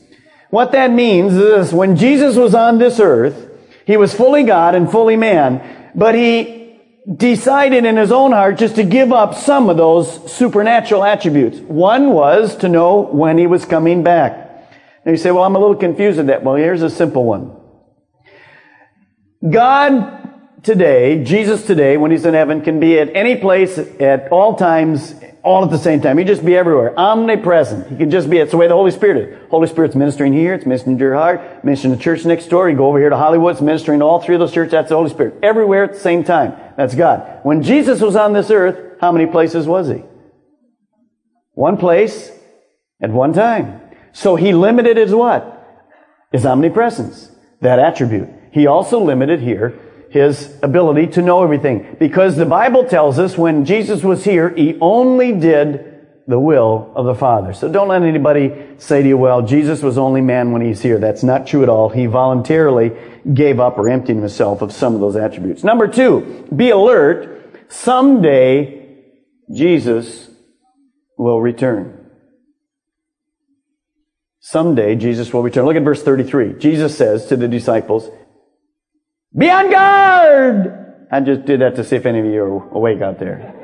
What 0.50 0.72
that 0.72 0.92
means 0.92 1.34
is 1.34 1.72
when 1.72 1.96
Jesus 1.96 2.36
was 2.36 2.54
on 2.54 2.78
this 2.78 3.00
earth, 3.00 3.50
he 3.86 3.96
was 3.96 4.14
fully 4.14 4.44
God 4.44 4.76
and 4.76 4.90
fully 4.90 5.16
man, 5.16 5.90
but 5.94 6.14
he 6.14 6.80
decided 7.16 7.84
in 7.84 7.96
his 7.96 8.12
own 8.12 8.30
heart 8.30 8.56
just 8.58 8.76
to 8.76 8.84
give 8.84 9.12
up 9.12 9.34
some 9.34 9.68
of 9.68 9.76
those 9.76 10.32
supernatural 10.32 11.02
attributes. 11.02 11.58
One 11.58 12.10
was 12.12 12.54
to 12.58 12.68
know 12.68 13.00
when 13.00 13.36
he 13.36 13.48
was 13.48 13.64
coming 13.64 14.04
back. 14.04 14.32
And 15.04 15.16
you 15.16 15.20
say, 15.20 15.32
well, 15.32 15.42
I'm 15.42 15.56
a 15.56 15.58
little 15.58 15.74
confused 15.74 16.20
at 16.20 16.28
that. 16.28 16.44
Well, 16.44 16.54
here's 16.54 16.82
a 16.82 16.90
simple 16.90 17.24
one. 17.24 17.56
God 19.50 20.21
today, 20.62 21.24
Jesus 21.24 21.66
today, 21.66 21.96
when 21.96 22.10
he's 22.10 22.24
in 22.24 22.34
heaven, 22.34 22.62
can 22.62 22.80
be 22.80 22.98
at 22.98 23.14
any 23.14 23.36
place 23.36 23.78
at 23.78 24.30
all 24.30 24.54
times, 24.54 25.14
all 25.42 25.64
at 25.64 25.70
the 25.70 25.78
same 25.78 26.00
time. 26.00 26.18
He 26.18 26.24
just 26.24 26.44
be 26.44 26.56
everywhere. 26.56 26.98
Omnipresent. 26.98 27.88
He 27.88 27.96
can 27.96 28.10
just 28.10 28.30
be, 28.30 28.38
it's 28.38 28.52
the 28.52 28.56
way 28.56 28.68
the 28.68 28.74
Holy 28.74 28.90
Spirit 28.90 29.16
is. 29.16 29.50
Holy 29.50 29.66
Spirit's 29.66 29.94
ministering 29.94 30.32
here, 30.32 30.54
it's 30.54 30.66
ministering 30.66 30.98
to 30.98 31.04
your 31.04 31.14
heart, 31.14 31.64
ministering 31.64 31.92
to 31.92 31.96
the 31.96 32.02
church 32.02 32.24
next 32.24 32.46
door. 32.46 32.70
You 32.70 32.76
go 32.76 32.86
over 32.86 32.98
here 32.98 33.10
to 33.10 33.16
Hollywood, 33.16 33.52
it's 33.52 33.62
ministering 33.62 34.00
to 34.00 34.04
all 34.04 34.20
three 34.20 34.34
of 34.34 34.40
those 34.40 34.52
churches, 34.52 34.72
that's 34.72 34.88
the 34.88 34.96
Holy 34.96 35.10
Spirit. 35.10 35.34
Everywhere 35.42 35.84
at 35.84 35.94
the 35.94 36.00
same 36.00 36.24
time. 36.24 36.54
That's 36.76 36.94
God. 36.94 37.40
When 37.42 37.62
Jesus 37.62 38.00
was 38.00 38.16
on 38.16 38.32
this 38.32 38.50
earth, 38.50 38.98
how 39.00 39.12
many 39.12 39.30
places 39.30 39.66
was 39.66 39.88
he? 39.88 40.04
One 41.54 41.76
place 41.76 42.30
at 43.00 43.10
one 43.10 43.32
time. 43.32 43.80
So 44.12 44.36
he 44.36 44.52
limited 44.52 44.96
his 44.96 45.14
what? 45.14 45.58
His 46.30 46.46
omnipresence. 46.46 47.30
That 47.60 47.78
attribute. 47.78 48.28
He 48.52 48.66
also 48.66 49.00
limited 49.00 49.40
here 49.40 49.78
his 50.12 50.54
ability 50.62 51.06
to 51.06 51.22
know 51.22 51.42
everything. 51.42 51.96
Because 51.98 52.36
the 52.36 52.44
Bible 52.44 52.84
tells 52.84 53.18
us 53.18 53.38
when 53.38 53.64
Jesus 53.64 54.04
was 54.04 54.24
here, 54.24 54.50
he 54.50 54.76
only 54.78 55.32
did 55.32 55.88
the 56.28 56.38
will 56.38 56.92
of 56.94 57.06
the 57.06 57.14
Father. 57.14 57.54
So 57.54 57.72
don't 57.72 57.88
let 57.88 58.02
anybody 58.02 58.76
say 58.76 59.02
to 59.02 59.08
you, 59.08 59.16
well, 59.16 59.40
Jesus 59.40 59.82
was 59.82 59.96
only 59.96 60.20
man 60.20 60.52
when 60.52 60.60
he's 60.60 60.82
here. 60.82 60.98
That's 60.98 61.22
not 61.22 61.46
true 61.46 61.62
at 61.62 61.70
all. 61.70 61.88
He 61.88 62.04
voluntarily 62.04 62.92
gave 63.32 63.58
up 63.58 63.78
or 63.78 63.88
emptied 63.88 64.16
himself 64.16 64.60
of 64.60 64.70
some 64.70 64.94
of 64.94 65.00
those 65.00 65.16
attributes. 65.16 65.64
Number 65.64 65.88
two, 65.88 66.46
be 66.54 66.70
alert. 66.70 67.72
Someday, 67.72 69.02
Jesus 69.50 70.28
will 71.16 71.40
return. 71.40 72.10
Someday, 74.40 74.94
Jesus 74.94 75.32
will 75.32 75.42
return. 75.42 75.64
Look 75.64 75.76
at 75.76 75.82
verse 75.82 76.02
33. 76.02 76.58
Jesus 76.58 76.96
says 76.96 77.26
to 77.26 77.36
the 77.36 77.48
disciples, 77.48 78.10
be 79.36 79.50
on 79.50 79.70
guard! 79.70 81.06
I 81.10 81.20
just 81.20 81.44
did 81.44 81.60
that 81.60 81.76
to 81.76 81.84
see 81.84 81.96
if 81.96 82.06
any 82.06 82.20
of 82.20 82.24
you 82.24 82.42
are 82.42 82.68
awake 82.70 83.02
out 83.02 83.18
there. 83.18 83.54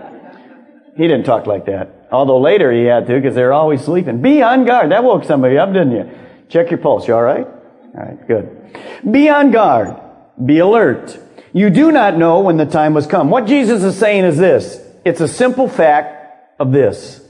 He 0.97 1.05
didn't 1.05 1.25
talk 1.25 1.47
like 1.47 1.67
that. 1.67 2.09
Although 2.11 2.41
later 2.41 2.73
he 2.73 2.85
had 2.85 3.07
to 3.07 3.15
because 3.15 3.35
they 3.35 3.43
were 3.43 3.53
always 3.53 3.83
sleeping. 3.83 4.21
Be 4.21 4.43
on 4.43 4.65
guard. 4.65 4.91
That 4.91 5.05
woke 5.05 5.25
somebody 5.25 5.57
up, 5.57 5.73
didn't 5.73 5.93
you? 5.93 6.11
Check 6.49 6.71
your 6.71 6.79
pulse. 6.79 7.07
You 7.07 7.15
alright? 7.15 7.47
Alright, 7.95 8.27
good. 8.27 8.77
Be 9.09 9.29
on 9.29 9.51
guard. 9.51 9.97
Be 10.45 10.59
alert. 10.59 11.19
You 11.53 11.71
do 11.71 11.93
not 11.93 12.19
know 12.19 12.41
when 12.41 12.57
the 12.57 12.67
time 12.67 12.95
was 12.95 13.07
come. 13.07 13.31
What 13.31 13.47
Jesus 13.47 13.83
is 13.83 13.97
saying 13.97 14.25
is 14.25 14.37
this. 14.37 14.81
It's 15.05 15.21
a 15.21 15.29
simple 15.29 15.69
fact 15.69 16.61
of 16.61 16.73
this. 16.73 17.25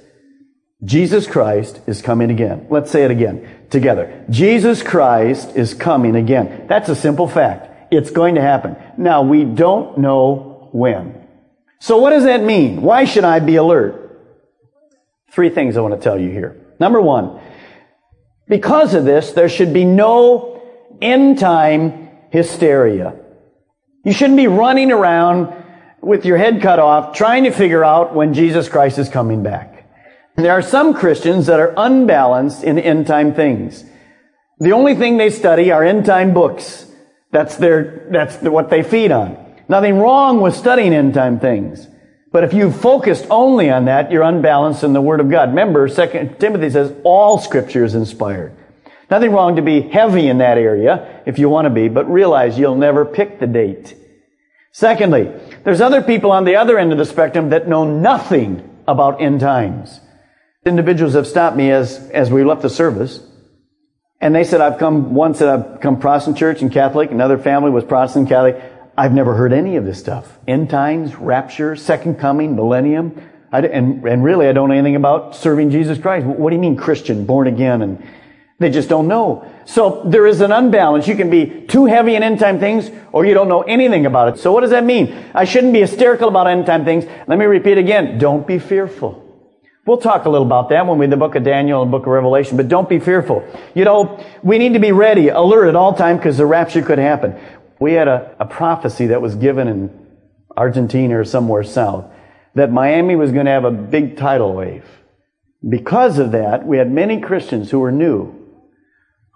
Jesus 0.85 1.27
Christ 1.27 1.81
is 1.87 2.03
coming 2.03 2.31
again. 2.31 2.67
Let's 2.71 2.91
say 2.91 3.05
it 3.05 3.11
again 3.11 3.67
together. 3.71 4.25
Jesus 4.31 4.83
Christ 4.83 5.57
is 5.57 5.75
coming 5.75 6.17
again. 6.17 6.67
That's 6.69 6.89
a 6.89 6.97
simple 6.97 7.29
fact. 7.29 7.69
It's 7.91 8.11
going 8.11 8.35
to 8.35 8.43
happen. 8.43 8.77
Now, 8.97 9.23
we 9.23 9.45
don't 9.45 9.99
know 9.99 10.69
when. 10.73 11.27
So 11.81 11.99
what 11.99 12.11
does 12.11 12.25
that 12.25 12.43
mean? 12.43 12.83
Why 12.83 13.05
should 13.05 13.25
I 13.25 13.39
be 13.41 13.57
alert? 13.57 14.05
Three 15.31 15.51
things 15.51 15.77
I 15.77 15.81
want 15.81 15.95
to 15.95 16.01
tell 16.01 16.19
you 16.19 16.31
here. 16.31 16.67
Number 16.81 17.01
one, 17.01 17.41
because 18.49 18.95
of 18.95 19.05
this, 19.05 19.33
there 19.33 19.49
should 19.49 19.73
be 19.73 19.85
no 19.85 20.63
end 21.01 21.39
time 21.39 22.09
hysteria. 22.31 23.15
You 24.05 24.13
shouldn't 24.13 24.37
be 24.37 24.47
running 24.47 24.91
around 24.91 25.55
with 26.01 26.25
your 26.25 26.39
head 26.39 26.63
cut 26.63 26.79
off 26.79 27.17
trying 27.17 27.45
to 27.45 27.51
figure 27.51 27.85
out 27.85 28.15
when 28.15 28.35
Jesus 28.35 28.69
Christ 28.69 28.99
is 28.99 29.09
coming 29.09 29.43
back. 29.43 29.87
There 30.37 30.53
are 30.53 30.63
some 30.63 30.95
Christians 30.95 31.47
that 31.47 31.59
are 31.61 31.75
unbalanced 31.77 32.63
in 32.63 32.79
end 32.79 33.07
time 33.07 33.35
things. 33.35 33.85
The 34.59 34.73
only 34.73 34.95
thing 34.95 35.17
they 35.17 35.31
study 35.31 35.71
are 35.73 35.85
end 35.85 36.07
time 36.07 36.33
books. 36.33 36.88
That's 37.31 37.57
their, 37.57 38.09
that's 38.11 38.37
what 38.39 38.71
they 38.71 38.83
feed 38.83 39.13
on. 39.13 39.37
Nothing 39.69 39.99
wrong 39.99 40.41
with 40.41 40.57
studying 40.57 40.95
end 40.95 41.15
time 41.15 41.39
things. 41.39 41.87
But 42.33 42.45
if 42.45 42.53
you 42.53 42.71
focused 42.73 43.27
only 43.31 43.71
on 43.71 43.87
that, 43.87 44.11
you're 44.11 44.23
unbalanced 44.23 44.85
in 44.85 44.93
the 44.93 45.01
Word 45.01 45.21
of 45.21 45.31
God. 45.31 45.51
Remember, 45.51 45.89
Second 45.89 46.39
Timothy 46.39 46.71
says 46.71 46.95
all 47.05 47.39
Scripture 47.39 47.85
is 47.85 47.95
inspired. 47.95 48.55
Nothing 49.11 49.33
wrong 49.33 49.57
to 49.57 49.63
be 49.63 49.81
heavy 49.81 50.29
in 50.29 50.39
that 50.39 50.59
area 50.59 51.23
if 51.27 51.39
you 51.39 51.49
want 51.49 51.65
to 51.65 51.71
be, 51.71 51.89
but 51.89 52.11
realize 52.11 52.59
you'll 52.59 52.77
never 52.77 53.05
pick 53.05 53.41
the 53.41 53.47
date. 53.47 53.95
Secondly, 54.73 55.33
there's 55.65 55.81
other 55.81 56.03
people 56.03 56.31
on 56.31 56.45
the 56.45 56.57
other 56.57 56.79
end 56.79 56.93
of 56.93 56.99
the 56.99 57.07
spectrum 57.07 57.51
that 57.51 57.69
know 57.69 57.85
nothing 57.85 58.79
about 58.87 59.21
end 59.21 59.41
times. 59.41 60.01
Individuals 60.67 61.15
have 61.15 61.27
stopped 61.27 61.57
me 61.57 61.71
as, 61.71 62.11
as 62.11 62.31
we 62.31 62.45
left 62.45 62.63
the 62.63 62.71
service 62.71 63.21
and 64.21 64.35
they 64.35 64.45
said, 64.45 64.61
I've 64.61 64.79
come 64.79 65.15
once 65.15 65.39
that 65.39 65.49
I've 65.49 65.81
come 65.81 66.01
Protestant 66.01 66.37
church 66.37 66.61
and 66.61 66.73
Catholic. 66.73 67.11
Another 67.11 67.39
family 67.39 67.71
was 67.71 67.85
Protestant 67.85 68.29
Catholic. 68.29 68.61
I've 68.97 69.13
never 69.13 69.35
heard 69.35 69.53
any 69.53 69.77
of 69.77 69.85
this 69.85 69.99
stuff. 69.99 70.39
End 70.49 70.71
times, 70.71 71.15
rapture, 71.15 71.77
second 71.77 72.19
coming, 72.19 72.57
millennium. 72.57 73.21
I, 73.53 73.61
and, 73.61 74.05
and 74.07 74.25
really, 74.25 74.49
I 74.49 74.53
don't 74.53 74.69
know 74.69 74.75
anything 74.75 74.97
about 74.97 75.37
serving 75.37 75.71
Jesus 75.71 75.99
Christ. 75.99 76.27
What 76.27 76.51
do 76.51 76.57
you 76.57 76.61
mean 76.61 76.77
Christian, 76.77 77.25
born 77.25 77.47
again? 77.47 77.81
And 77.81 78.05
they 78.59 78.71
just 78.71 78.89
don't 78.89 79.07
know. 79.07 79.49
So 79.67 80.03
there 80.05 80.27
is 80.27 80.41
an 80.41 80.51
unbalance. 80.51 81.07
You 81.07 81.15
can 81.15 81.31
be 81.31 81.67
too 81.69 81.87
heavy 81.87 82.17
in 82.17 82.25
end 82.25 82.41
time 82.41 82.59
things, 82.59 82.91
or 83.13 83.25
you 83.25 83.35
don't 83.35 83.49
know 83.49 83.63
anything 83.63 84.05
about 84.05 84.35
it. 84.35 84.41
So 84.41 84.51
what 84.51 84.63
does 84.63 84.71
that 84.71 84.85
mean? 84.85 85.17
I 85.33 85.45
shouldn't 85.45 85.73
be 85.73 85.81
hysterical 85.81 86.29
about 86.29 86.49
end 86.49 86.67
time 86.67 86.85
things. 86.85 87.05
Let 87.29 87.39
me 87.39 87.45
repeat 87.45 87.79
again. 87.79 88.19
Don't 88.19 88.49
be 88.49 88.59
fearful. 88.59 89.28
We'll 89.89 89.97
talk 89.97 90.27
a 90.27 90.29
little 90.29 90.47
about 90.47 90.69
that 90.69 90.87
when 90.87 90.99
we 90.99 91.07
the 91.07 91.17
book 91.17 91.35
of 91.35 91.45
Daniel 91.45 91.81
and 91.81 91.91
book 91.91 92.03
of 92.03 92.09
Revelation, 92.09 92.59
but 92.59 92.69
don't 92.69 92.91
be 92.91 92.99
fearful. 92.99 93.43
You 93.75 93.87
know, 93.87 94.23
we 94.43 94.59
need 94.59 94.75
to 94.75 94.79
be 94.81 94.93
ready, 94.93 95.29
alert 95.29 95.67
at 95.67 95.77
all 95.77 95.95
time 95.95 96.19
because 96.19 96.37
the 96.37 96.45
rapture 96.45 96.83
could 96.83 96.99
happen. 96.99 97.41
We 97.81 97.95
had 97.95 98.07
a, 98.07 98.37
a 98.39 98.45
prophecy 98.45 99.07
that 99.07 99.23
was 99.23 99.35
given 99.35 99.67
in 99.67 100.07
Argentina 100.55 101.19
or 101.19 101.25
somewhere 101.25 101.65
south 101.65 102.05
that 102.55 102.71
Miami 102.71 103.17
was 103.17 103.33
going 103.33 103.47
to 103.47 103.51
have 103.51 103.65
a 103.65 103.71
big 103.71 104.19
tidal 104.19 104.53
wave. 104.53 104.85
Because 105.67 106.19
of 106.19 106.33
that, 106.33 106.67
we 106.67 106.77
had 106.77 106.93
many 106.93 107.19
Christians 107.19 107.71
who 107.71 107.79
were 107.79 107.91
new, 107.91 108.35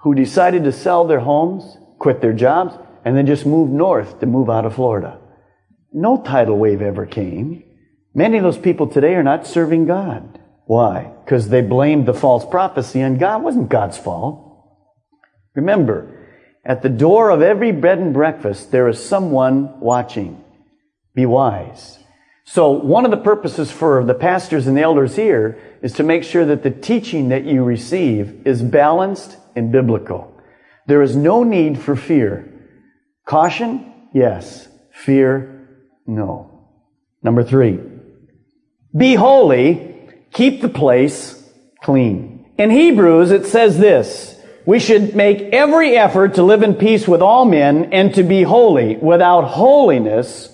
who 0.02 0.14
decided 0.14 0.64
to 0.64 0.72
sell 0.72 1.06
their 1.06 1.20
homes, 1.20 1.78
quit 1.98 2.20
their 2.20 2.34
jobs, 2.34 2.74
and 3.06 3.16
then 3.16 3.24
just 3.24 3.46
move 3.46 3.70
north 3.70 4.20
to 4.20 4.26
move 4.26 4.50
out 4.50 4.66
of 4.66 4.74
Florida. 4.74 5.18
No 5.94 6.20
tidal 6.22 6.58
wave 6.58 6.82
ever 6.82 7.06
came. 7.06 7.64
Many 8.14 8.36
of 8.36 8.42
those 8.42 8.58
people 8.58 8.86
today 8.86 9.14
are 9.14 9.22
not 9.22 9.46
serving 9.46 9.86
God. 9.86 10.40
Why? 10.66 11.12
Because 11.24 11.48
they 11.48 11.60
blamed 11.60 12.06
the 12.06 12.14
false 12.14 12.44
prophecy 12.44 13.02
on 13.02 13.18
God. 13.18 13.40
It 13.40 13.44
wasn't 13.44 13.68
God's 13.68 13.98
fault. 13.98 14.48
Remember, 15.54 16.28
at 16.64 16.82
the 16.82 16.88
door 16.88 17.30
of 17.30 17.42
every 17.42 17.72
bed 17.72 17.98
and 17.98 18.14
breakfast, 18.14 18.70
there 18.70 18.88
is 18.88 19.04
someone 19.04 19.80
watching. 19.80 20.42
Be 21.14 21.26
wise. 21.26 21.98
So 22.44 22.70
one 22.70 23.04
of 23.04 23.10
the 23.10 23.16
purposes 23.16 23.70
for 23.70 24.04
the 24.04 24.14
pastors 24.14 24.66
and 24.66 24.76
the 24.76 24.82
elders 24.82 25.16
here 25.16 25.58
is 25.82 25.92
to 25.94 26.02
make 26.02 26.24
sure 26.24 26.44
that 26.44 26.62
the 26.62 26.70
teaching 26.70 27.28
that 27.30 27.44
you 27.44 27.64
receive 27.64 28.46
is 28.46 28.62
balanced 28.62 29.36
and 29.56 29.72
biblical. 29.72 30.32
There 30.86 31.02
is 31.02 31.16
no 31.16 31.42
need 31.44 31.78
for 31.78 31.96
fear. 31.96 32.48
Caution? 33.24 33.92
Yes. 34.12 34.68
Fear? 34.92 35.68
No. 36.06 36.68
Number 37.22 37.44
three. 37.44 37.80
Be 38.96 39.14
holy. 39.14 39.91
Keep 40.32 40.62
the 40.62 40.68
place 40.68 41.42
clean. 41.82 42.46
In 42.58 42.70
Hebrews, 42.70 43.30
it 43.30 43.46
says 43.46 43.78
this. 43.78 44.38
We 44.64 44.78
should 44.78 45.16
make 45.16 45.40
every 45.52 45.96
effort 45.96 46.34
to 46.34 46.42
live 46.42 46.62
in 46.62 46.74
peace 46.74 47.08
with 47.08 47.20
all 47.20 47.44
men 47.44 47.92
and 47.92 48.14
to 48.14 48.22
be 48.22 48.42
holy. 48.42 48.96
Without 48.96 49.42
holiness, 49.42 50.48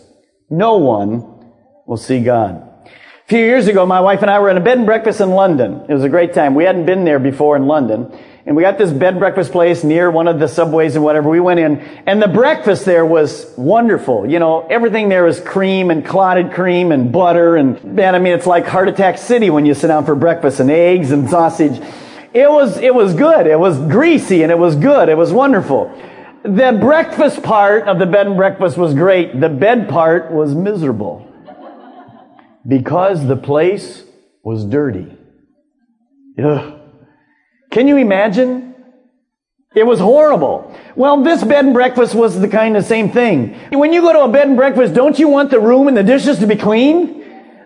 no 0.49 0.79
one 0.79 1.53
will 1.87 1.99
see 1.99 2.21
God. 2.21 2.65
A 2.87 3.29
few 3.29 3.41
years 3.41 3.67
ago, 3.67 3.85
my 3.85 4.01
wife 4.01 4.23
and 4.23 4.31
I 4.31 4.39
were 4.41 4.49
at 4.49 4.57
a 4.57 4.61
bed 4.61 4.79
and 4.79 4.87
breakfast 4.87 5.21
in 5.21 5.31
London. 5.31 5.85
It 5.89 5.93
was 5.93 6.05
a 6.05 6.09
great 6.09 6.33
time. 6.33 6.55
We 6.55 6.65
hadn't 6.65 6.87
been 6.87 7.05
there 7.05 7.19
before 7.19 7.57
in 7.57 7.67
London. 7.67 8.11
And 8.49 8.57
we 8.57 8.63
got 8.63 8.79
this 8.79 8.91
bed 8.91 9.19
breakfast 9.19 9.53
place 9.53 9.85
near 9.85 10.11
one 10.11 10.27
of 10.27 10.39
the 10.39 10.49
subways 10.49 10.95
and 10.95 11.05
whatever. 11.05 11.29
We 11.29 11.39
went 11.39 11.61
in 11.61 11.81
and 12.07 12.23
the 12.23 12.29
breakfast 12.29 12.87
there 12.87 13.05
was 13.05 13.53
wonderful. 13.59 14.27
You 14.27 14.39
know, 14.39 14.67
everything 14.69 15.11
there 15.11 15.25
was 15.25 15.39
cream 15.39 15.91
and 15.91 16.03
clotted 16.03 16.53
cream 16.53 16.91
and 16.91 17.13
butter 17.13 17.57
and 17.57 17.85
man, 17.85 18.15
I 18.15 18.19
mean, 18.19 18.33
it's 18.33 18.47
like 18.47 18.65
heart 18.65 18.89
attack 18.89 19.19
city 19.19 19.51
when 19.51 19.67
you 19.67 19.75
sit 19.75 19.89
down 19.89 20.07
for 20.07 20.15
breakfast 20.15 20.61
and 20.61 20.71
eggs 20.71 21.11
and 21.11 21.29
sausage. 21.29 21.79
It 22.33 22.51
was, 22.51 22.79
it 22.79 22.95
was 22.95 23.13
good. 23.13 23.47
It 23.47 23.61
was 23.61 23.79
greasy 23.79 24.43
and 24.45 24.51
it 24.51 24.59
was 24.59 24.77
good. 24.77 25.11
It 25.11 25.19
was 25.19 25.31
wonderful. 25.31 25.93
The 26.43 26.79
breakfast 26.81 27.43
part 27.43 27.87
of 27.87 27.99
the 27.99 28.07
bed 28.07 28.29
and 28.29 28.37
breakfast 28.39 28.79
was 28.79 28.95
great. 28.95 29.39
The 29.39 29.51
bed 29.51 29.91
part 29.91 30.33
was 30.33 30.55
miserable 30.55 31.31
because 32.67 33.27
the 33.27 33.37
place 33.37 34.05
was 34.43 34.65
dirty. 34.65 35.15
Ugh. 36.43 36.78
Can 37.71 37.89
you 37.89 37.97
imagine? 37.97 38.75
It 39.75 39.87
was 39.87 40.01
horrible. 40.01 40.75
Well, 40.97 41.23
this 41.23 41.45
bed 41.45 41.67
and 41.67 41.75
breakfast 41.75 42.15
was 42.15 42.41
the 42.41 42.49
kind 42.49 42.77
of 42.77 42.85
same 42.85 43.11
thing. 43.11 43.55
When 43.71 43.93
you 43.93 44.01
go 44.01 44.13
to 44.13 44.23
a 44.23 44.29
bed 44.29 44.49
and 44.49 44.57
breakfast, 44.57 44.95
don't 44.95 45.19
you 45.19 45.29
want 45.29 45.51
the 45.51 45.61
room 45.61 45.89
and 45.89 45.97
the 45.97 46.03
dishes 46.03 46.39
to 46.39 46.47
be 46.47 46.57
clean? 46.57 47.19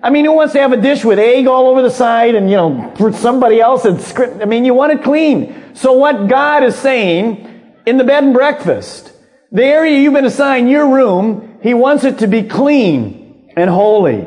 I 0.03 0.11
mean, 0.11 0.25
who 0.25 0.33
wants 0.33 0.53
to 0.55 0.61
have 0.61 0.73
a 0.73 0.77
dish 0.77 1.05
with 1.05 1.21
egg 1.21 1.47
all 1.47 1.69
over 1.69 1.81
the 1.81 1.91
side 1.91 2.35
and, 2.35 2.51
you 2.51 2.57
know, 2.57 2.93
for 2.97 3.13
somebody 3.13 3.61
else 3.61 3.85
it's? 3.85 4.19
I 4.19 4.47
mean, 4.47 4.65
you 4.65 4.75
want 4.75 4.93
it 4.93 5.05
clean. 5.05 5.75
So 5.75 5.93
what 5.93 6.27
God 6.27 6.65
is 6.65 6.75
saying 6.75 7.49
in 7.87 7.99
the 7.99 8.05
bed 8.05 8.25
and 8.25 8.35
breakfast, 8.35 9.13
the 9.53 9.65
area 9.65 10.01
you've 10.01 10.13
been 10.13 10.25
assigned, 10.25 10.69
your 10.69 10.93
room, 10.93 11.61
He 11.63 11.73
wants 11.73 12.03
it 12.03 12.19
to 12.19 12.27
be 12.27 12.43
clean 12.43 13.53
and 13.57 13.71
holy. 13.71 14.27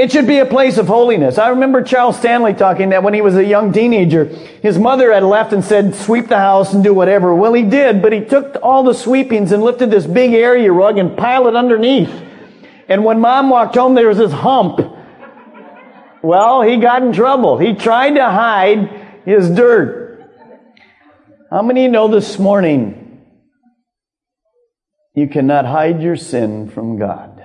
It 0.00 0.10
should 0.12 0.26
be 0.26 0.38
a 0.38 0.46
place 0.46 0.78
of 0.78 0.86
holiness. 0.86 1.36
I 1.36 1.48
remember 1.48 1.82
Charles 1.82 2.16
Stanley 2.16 2.54
talking 2.54 2.88
that 2.88 3.02
when 3.02 3.12
he 3.12 3.20
was 3.20 3.36
a 3.36 3.44
young 3.44 3.70
teenager, 3.70 4.24
his 4.24 4.78
mother 4.78 5.12
had 5.12 5.22
left 5.22 5.52
and 5.52 5.62
said, 5.62 5.94
sweep 5.94 6.28
the 6.28 6.38
house 6.38 6.72
and 6.72 6.82
do 6.82 6.94
whatever. 6.94 7.34
Well, 7.34 7.52
he 7.52 7.64
did, 7.64 8.00
but 8.00 8.14
he 8.14 8.24
took 8.24 8.56
all 8.62 8.82
the 8.82 8.94
sweepings 8.94 9.52
and 9.52 9.62
lifted 9.62 9.90
this 9.90 10.06
big 10.06 10.32
area 10.32 10.72
rug 10.72 10.96
and 10.96 11.18
piled 11.18 11.48
it 11.48 11.54
underneath. 11.54 12.10
And 12.88 13.04
when 13.04 13.20
mom 13.20 13.50
walked 13.50 13.74
home, 13.74 13.94
there 13.94 14.08
was 14.08 14.16
this 14.16 14.32
hump. 14.32 14.80
Well, 16.22 16.62
he 16.62 16.78
got 16.78 17.02
in 17.02 17.12
trouble. 17.12 17.58
He 17.58 17.74
tried 17.74 18.14
to 18.14 18.24
hide 18.24 19.20
his 19.26 19.50
dirt. 19.50 20.30
How 21.50 21.60
many 21.60 21.88
know 21.88 22.08
this 22.08 22.38
morning 22.38 23.20
you 25.14 25.28
cannot 25.28 25.66
hide 25.66 26.00
your 26.00 26.16
sin 26.16 26.70
from 26.70 26.98
God? 26.98 27.39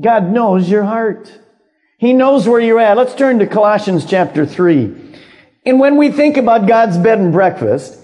God 0.00 0.30
knows 0.30 0.68
your 0.68 0.84
heart. 0.84 1.32
He 1.98 2.12
knows 2.12 2.46
where 2.46 2.60
you're 2.60 2.80
at. 2.80 2.96
Let's 2.96 3.14
turn 3.14 3.38
to 3.38 3.46
Colossians 3.46 4.04
chapter 4.04 4.44
3. 4.44 4.94
And 5.64 5.80
when 5.80 5.96
we 5.96 6.10
think 6.10 6.36
about 6.36 6.68
God's 6.68 6.98
bed 6.98 7.18
and 7.18 7.32
breakfast, 7.32 7.98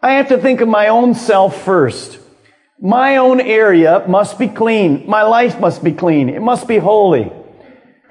I 0.00 0.14
have 0.14 0.28
to 0.28 0.38
think 0.38 0.60
of 0.60 0.68
my 0.68 0.88
own 0.88 1.14
self 1.14 1.62
first. 1.62 2.18
My 2.80 3.16
own 3.16 3.40
area 3.40 4.04
must 4.08 4.38
be 4.38 4.48
clean. 4.48 5.08
My 5.08 5.22
life 5.22 5.60
must 5.60 5.84
be 5.84 5.92
clean. 5.92 6.28
It 6.28 6.42
must 6.42 6.66
be 6.66 6.78
holy. 6.78 7.32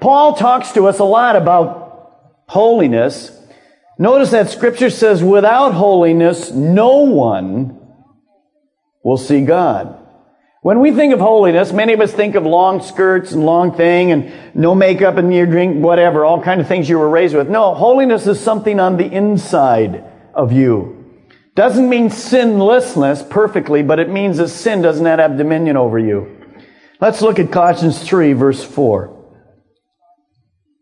Paul 0.00 0.34
talks 0.34 0.72
to 0.72 0.86
us 0.86 0.98
a 0.98 1.04
lot 1.04 1.36
about 1.36 2.42
holiness. 2.46 3.32
Notice 3.98 4.30
that 4.30 4.50
scripture 4.50 4.90
says, 4.90 5.22
without 5.22 5.72
holiness, 5.72 6.50
no 6.50 6.98
one 6.98 7.80
will 9.02 9.16
see 9.16 9.44
God. 9.44 10.05
When 10.66 10.80
we 10.80 10.90
think 10.90 11.14
of 11.14 11.20
holiness, 11.20 11.72
many 11.72 11.92
of 11.92 12.00
us 12.00 12.12
think 12.12 12.34
of 12.34 12.44
long 12.44 12.82
skirts 12.82 13.30
and 13.30 13.46
long 13.46 13.72
thing 13.72 14.10
and 14.10 14.32
no 14.52 14.74
makeup 14.74 15.16
and 15.16 15.32
your 15.32 15.46
drink, 15.46 15.76
whatever, 15.76 16.24
all 16.24 16.42
kind 16.42 16.60
of 16.60 16.66
things 16.66 16.88
you 16.88 16.98
were 16.98 17.08
raised 17.08 17.36
with. 17.36 17.48
No, 17.48 17.72
holiness 17.72 18.26
is 18.26 18.40
something 18.40 18.80
on 18.80 18.96
the 18.96 19.06
inside 19.08 20.02
of 20.34 20.50
you. 20.50 21.22
Doesn't 21.54 21.88
mean 21.88 22.10
sinlessness 22.10 23.22
perfectly, 23.30 23.84
but 23.84 24.00
it 24.00 24.10
means 24.10 24.38
that 24.38 24.48
sin 24.48 24.82
does 24.82 25.00
not 25.00 25.20
have 25.20 25.36
dominion 25.36 25.76
over 25.76 26.00
you. 26.00 26.36
Let's 27.00 27.22
look 27.22 27.38
at 27.38 27.52
Colossians 27.52 28.02
3 28.02 28.32
verse 28.32 28.64
4. 28.64 29.36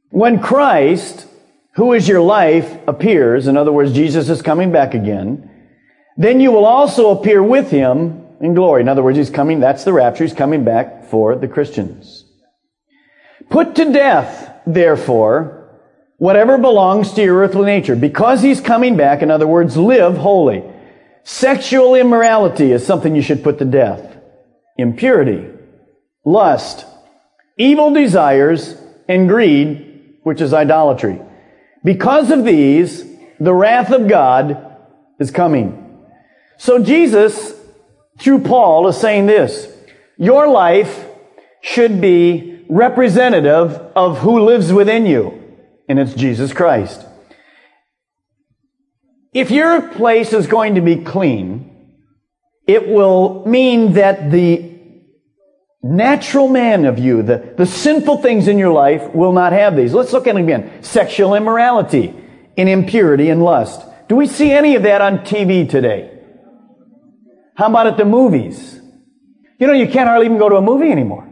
When 0.09 0.41
Christ, 0.41 1.27
who 1.75 1.93
is 1.93 2.09
your 2.09 2.23
life, 2.23 2.75
appears, 2.89 3.49
in 3.49 3.59
other 3.59 3.71
words, 3.71 3.93
Jesus 3.93 4.31
is 4.31 4.41
coming 4.41 4.73
back 4.73 4.95
again, 4.95 5.77
then 6.17 6.41
you 6.41 6.53
will 6.53 6.65
also 6.65 7.11
appear 7.11 7.43
with 7.43 7.71
him 7.71 8.24
in 8.45 8.53
glory. 8.53 8.83
In 8.83 8.91
other 8.91 9.03
words, 9.03 9.17
he's 9.17 9.31
coming, 9.31 9.59
that's 9.59 9.85
the 9.85 9.93
rapture, 9.95 10.23
he's 10.23 10.35
coming 10.35 10.65
back 10.65 11.07
for 11.07 11.35
the 11.35 11.49
Christians. 11.49 12.27
Put 13.49 13.75
to 13.77 13.91
death, 13.91 14.61
therefore, 14.67 15.81
whatever 16.19 16.59
belongs 16.59 17.15
to 17.15 17.23
your 17.23 17.39
earthly 17.39 17.65
nature. 17.65 17.97
Because 17.97 18.43
he's 18.43 18.61
coming 18.61 18.99
back, 18.99 19.23
in 19.23 19.31
other 19.31 19.47
words, 19.47 19.79
live 19.79 20.19
holy. 20.19 20.63
Sexual 21.23 21.95
immorality 21.95 22.71
is 22.71 22.87
something 22.87 23.17
you 23.17 23.23
should 23.23 23.43
put 23.43 23.59
to 23.61 23.65
death. 23.65 24.15
Impurity, 24.77 25.49
lust, 26.23 26.85
evil 27.57 27.95
desires, 27.95 28.77
and 29.09 29.27
greed, 29.27 30.19
which 30.23 30.43
is 30.43 30.53
idolatry. 30.53 31.19
Because 31.83 32.31
of 32.31 32.45
these, 32.45 33.07
the 33.41 33.55
wrath 33.55 33.91
of 33.91 34.07
God 34.07 34.77
is 35.19 35.31
coming. 35.31 35.81
So 36.59 36.83
Jesus 36.83 37.54
through 38.19 38.41
Paul 38.41 38.89
is 38.89 38.97
saying 38.97 39.27
this. 39.27 39.69
Your 40.17 40.49
life 40.49 41.07
should 41.61 42.01
be 42.01 42.65
representative 42.69 43.73
of 43.97 44.19
who 44.19 44.45
lives 44.45 44.73
within 44.73 45.07
you, 45.07 45.43
and 45.89 45.99
it's 45.99 46.15
Jesus 46.15 46.53
Christ. 46.53 47.05
If 49.33 49.51
your 49.51 49.83
place 49.83 50.33
is 50.33 50.47
going 50.47 50.77
to 50.77 50.81
be 50.81 50.97
clean, 50.97 51.71
it 52.67 52.89
will 52.89 53.45
mean 53.47 53.95
that 53.95 54.31
the 54.31 54.73
natural 55.83 56.49
man 56.49 56.85
of 56.85 56.99
you, 56.99 57.23
the, 57.23 57.55
the 57.57 57.67
sinful 57.67 58.19
things 58.19 58.49
in 58.49 58.59
your 58.59 58.73
life, 58.73 59.15
will 59.15 59.33
not 59.33 59.53
have 59.53 59.77
these. 59.77 59.93
Let's 59.93 60.13
look 60.13 60.27
at 60.27 60.37
it 60.37 60.43
again. 60.43 60.83
Sexual 60.83 61.35
immorality, 61.35 62.15
and 62.57 62.69
impurity, 62.69 63.29
and 63.29 63.43
lust. 63.43 63.85
Do 64.09 64.17
we 64.17 64.27
see 64.27 64.53
any 64.53 64.77
of 64.77 64.85
that 64.85 65.01
on 65.01 65.19
TV 65.19 65.69
today? 65.69 66.14
How 67.55 67.67
about 67.67 67.87
at 67.87 67.97
the 67.97 68.05
movies? 68.05 68.81
You 69.59 69.67
know, 69.67 69.73
you 69.73 69.89
can't 69.89 70.09
hardly 70.09 70.27
even 70.27 70.39
go 70.39 70.49
to 70.49 70.57
a 70.57 70.63
movie 70.63 70.91
anymore. 70.91 71.31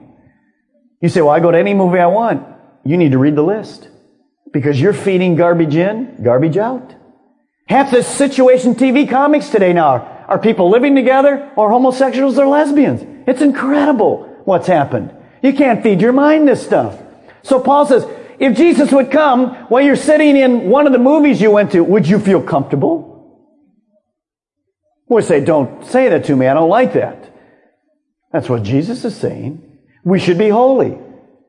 You 1.00 1.08
say, 1.08 1.20
well, 1.20 1.30
I 1.30 1.40
go 1.40 1.50
to 1.50 1.58
any 1.58 1.74
movie 1.74 1.98
I 1.98 2.06
want. 2.06 2.46
You 2.84 2.96
need 2.96 3.12
to 3.12 3.18
read 3.18 3.34
the 3.34 3.42
list. 3.42 3.88
Because 4.52 4.80
you're 4.80 4.92
feeding 4.92 5.34
garbage 5.34 5.74
in, 5.74 6.22
garbage 6.22 6.56
out. 6.56 6.94
Half 7.66 7.90
the 7.90 8.02
situation 8.02 8.74
TV 8.74 9.08
comics 9.08 9.48
today 9.48 9.72
now 9.72 10.24
are 10.28 10.38
people 10.38 10.70
living 10.70 10.94
together 10.94 11.50
or 11.56 11.70
homosexuals 11.70 12.38
or 12.38 12.46
lesbians. 12.46 13.02
It's 13.26 13.42
incredible 13.42 14.26
what's 14.44 14.66
happened. 14.66 15.14
You 15.42 15.52
can't 15.52 15.82
feed 15.82 16.00
your 16.00 16.12
mind 16.12 16.46
this 16.46 16.64
stuff. 16.64 17.00
So 17.42 17.60
Paul 17.60 17.86
says, 17.86 18.06
if 18.38 18.56
Jesus 18.56 18.92
would 18.92 19.10
come 19.10 19.54
while 19.66 19.82
you're 19.82 19.96
sitting 19.96 20.36
in 20.36 20.68
one 20.68 20.86
of 20.86 20.92
the 20.92 20.98
movies 20.98 21.40
you 21.40 21.50
went 21.50 21.72
to, 21.72 21.82
would 21.82 22.06
you 22.06 22.18
feel 22.18 22.42
comfortable? 22.42 23.11
We 25.12 25.22
say, 25.22 25.44
don't 25.44 25.84
say 25.86 26.08
that 26.08 26.24
to 26.24 26.36
me. 26.36 26.46
I 26.46 26.54
don't 26.54 26.70
like 26.70 26.94
that. 26.94 27.34
That's 28.32 28.48
what 28.48 28.62
Jesus 28.62 29.04
is 29.04 29.14
saying. 29.14 29.78
We 30.04 30.18
should 30.18 30.38
be 30.38 30.48
holy. 30.48 30.98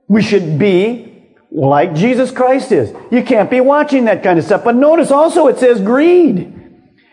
We 0.08 0.21
should 0.21 0.60
be 0.60 1.36
like 1.49 1.95
Jesus 1.95 2.30
Christ 2.32 2.71
is. 2.71 2.93
You 3.10 3.23
can't 3.23 3.49
be 3.49 3.62
watching 3.62 4.06
that 4.06 4.21
kind 4.21 4.38
of 4.38 4.43
stuff. 4.43 4.63
But 4.63 4.76
notice 4.76 5.12
also 5.12 5.47
it 5.47 5.60
says 5.60 5.80
greed. 5.80 6.60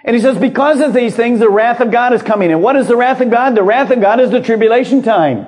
And 0.04 0.16
he 0.16 0.20
says, 0.20 0.38
because 0.38 0.80
of 0.80 0.92
these 0.92 1.14
things, 1.14 1.38
the 1.38 1.50
wrath 1.50 1.80
of 1.80 1.90
God 1.90 2.14
is 2.14 2.22
coming. 2.22 2.50
And 2.50 2.62
what 2.62 2.74
is 2.74 2.88
the 2.88 2.96
wrath 2.96 3.20
of 3.20 3.30
God? 3.30 3.54
The 3.54 3.62
wrath 3.62 3.90
of 3.90 4.00
God 4.00 4.18
is 4.18 4.30
the 4.30 4.40
tribulation 4.40 5.02
time. 5.02 5.46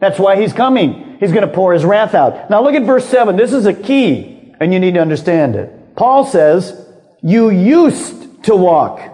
That's 0.00 0.18
why 0.18 0.40
he's 0.40 0.52
coming. 0.52 1.16
He's 1.18 1.32
going 1.32 1.46
to 1.46 1.54
pour 1.54 1.72
his 1.72 1.84
wrath 1.84 2.12
out. 2.14 2.50
Now 2.50 2.62
look 2.62 2.74
at 2.74 2.82
verse 2.82 3.06
7. 3.06 3.36
This 3.36 3.52
is 3.52 3.64
a 3.64 3.72
key, 3.72 4.52
and 4.60 4.72
you 4.72 4.80
need 4.80 4.94
to 4.94 5.00
understand 5.00 5.54
it. 5.54 5.94
Paul 5.94 6.26
says, 6.26 6.88
you 7.22 7.50
used 7.50 8.44
to 8.44 8.56
walk 8.56 9.11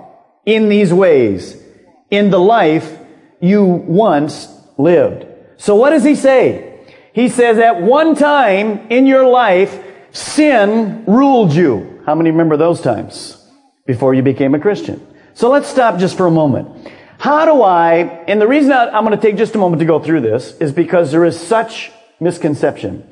in 0.48 0.70
these 0.70 0.94
ways 0.94 1.62
in 2.10 2.30
the 2.30 2.40
life 2.40 2.98
you 3.38 3.64
once 3.64 4.48
lived. 4.78 5.26
So 5.58 5.76
what 5.76 5.90
does 5.90 6.04
he 6.04 6.14
say? 6.14 6.80
He 7.12 7.28
says, 7.28 7.58
at 7.58 7.82
one 7.82 8.14
time 8.14 8.90
in 8.90 9.06
your 9.06 9.26
life, 9.26 9.78
sin 10.10 11.04
ruled 11.06 11.52
you. 11.52 12.02
How 12.06 12.14
many 12.14 12.30
remember 12.30 12.56
those 12.56 12.80
times? 12.80 13.46
Before 13.84 14.14
you 14.14 14.22
became 14.22 14.54
a 14.54 14.58
Christian. 14.58 15.06
So 15.34 15.50
let's 15.50 15.68
stop 15.68 15.98
just 16.00 16.16
for 16.16 16.26
a 16.26 16.30
moment. 16.30 16.88
How 17.18 17.44
do 17.44 17.62
I, 17.62 18.24
and 18.26 18.40
the 18.40 18.48
reason 18.48 18.72
I'm 18.72 19.04
going 19.04 19.18
to 19.18 19.22
take 19.22 19.36
just 19.36 19.54
a 19.54 19.58
moment 19.58 19.80
to 19.80 19.86
go 19.86 19.98
through 19.98 20.22
this 20.22 20.56
is 20.58 20.72
because 20.72 21.12
there 21.12 21.26
is 21.26 21.38
such 21.38 21.90
misconception. 22.20 23.04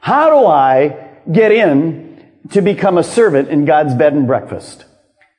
How 0.00 0.30
do 0.30 0.46
I 0.46 1.10
get 1.32 1.50
in 1.50 2.24
to 2.50 2.62
become 2.62 2.98
a 2.98 3.02
servant 3.02 3.48
in 3.48 3.64
God's 3.64 3.96
bed 3.96 4.12
and 4.12 4.28
breakfast? 4.28 4.84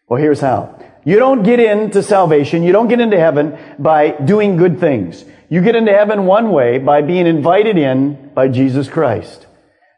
Well, 0.09 0.19
here's 0.19 0.41
how. 0.41 0.81
You 1.05 1.17
don't 1.17 1.43
get 1.43 1.59
into 1.59 2.01
salvation, 2.01 2.63
you 2.63 2.71
don't 2.71 2.87
get 2.87 2.99
into 2.99 3.19
heaven 3.19 3.57
by 3.77 4.09
doing 4.09 4.57
good 4.57 4.79
things. 4.79 5.23
You 5.49 5.61
get 5.61 5.75
into 5.75 5.91
heaven 5.91 6.25
one 6.25 6.51
way 6.51 6.79
by 6.79 7.01
being 7.03 7.27
invited 7.27 7.77
in 7.77 8.31
by 8.33 8.47
Jesus 8.47 8.89
Christ 8.89 9.45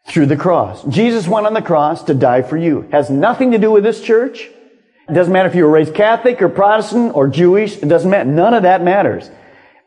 through 0.07 0.25
the 0.25 0.35
cross. 0.35 0.83
Jesus 0.83 1.27
went 1.27 1.47
on 1.47 1.53
the 1.53 1.61
cross 1.61 2.03
to 2.03 2.13
die 2.13 2.41
for 2.41 2.57
you. 2.57 2.87
Has 2.91 3.09
nothing 3.09 3.51
to 3.51 3.57
do 3.57 3.71
with 3.71 3.83
this 3.83 4.01
church. 4.01 4.49
It 5.09 5.13
doesn't 5.13 5.31
matter 5.31 5.47
if 5.47 5.55
you 5.55 5.63
were 5.63 5.71
raised 5.71 5.95
Catholic 5.95 6.41
or 6.41 6.49
Protestant 6.49 7.15
or 7.15 7.29
Jewish. 7.29 7.77
It 7.77 7.87
doesn't 7.87 8.09
matter. 8.09 8.29
None 8.29 8.53
of 8.53 8.63
that 8.63 8.83
matters. 8.83 9.29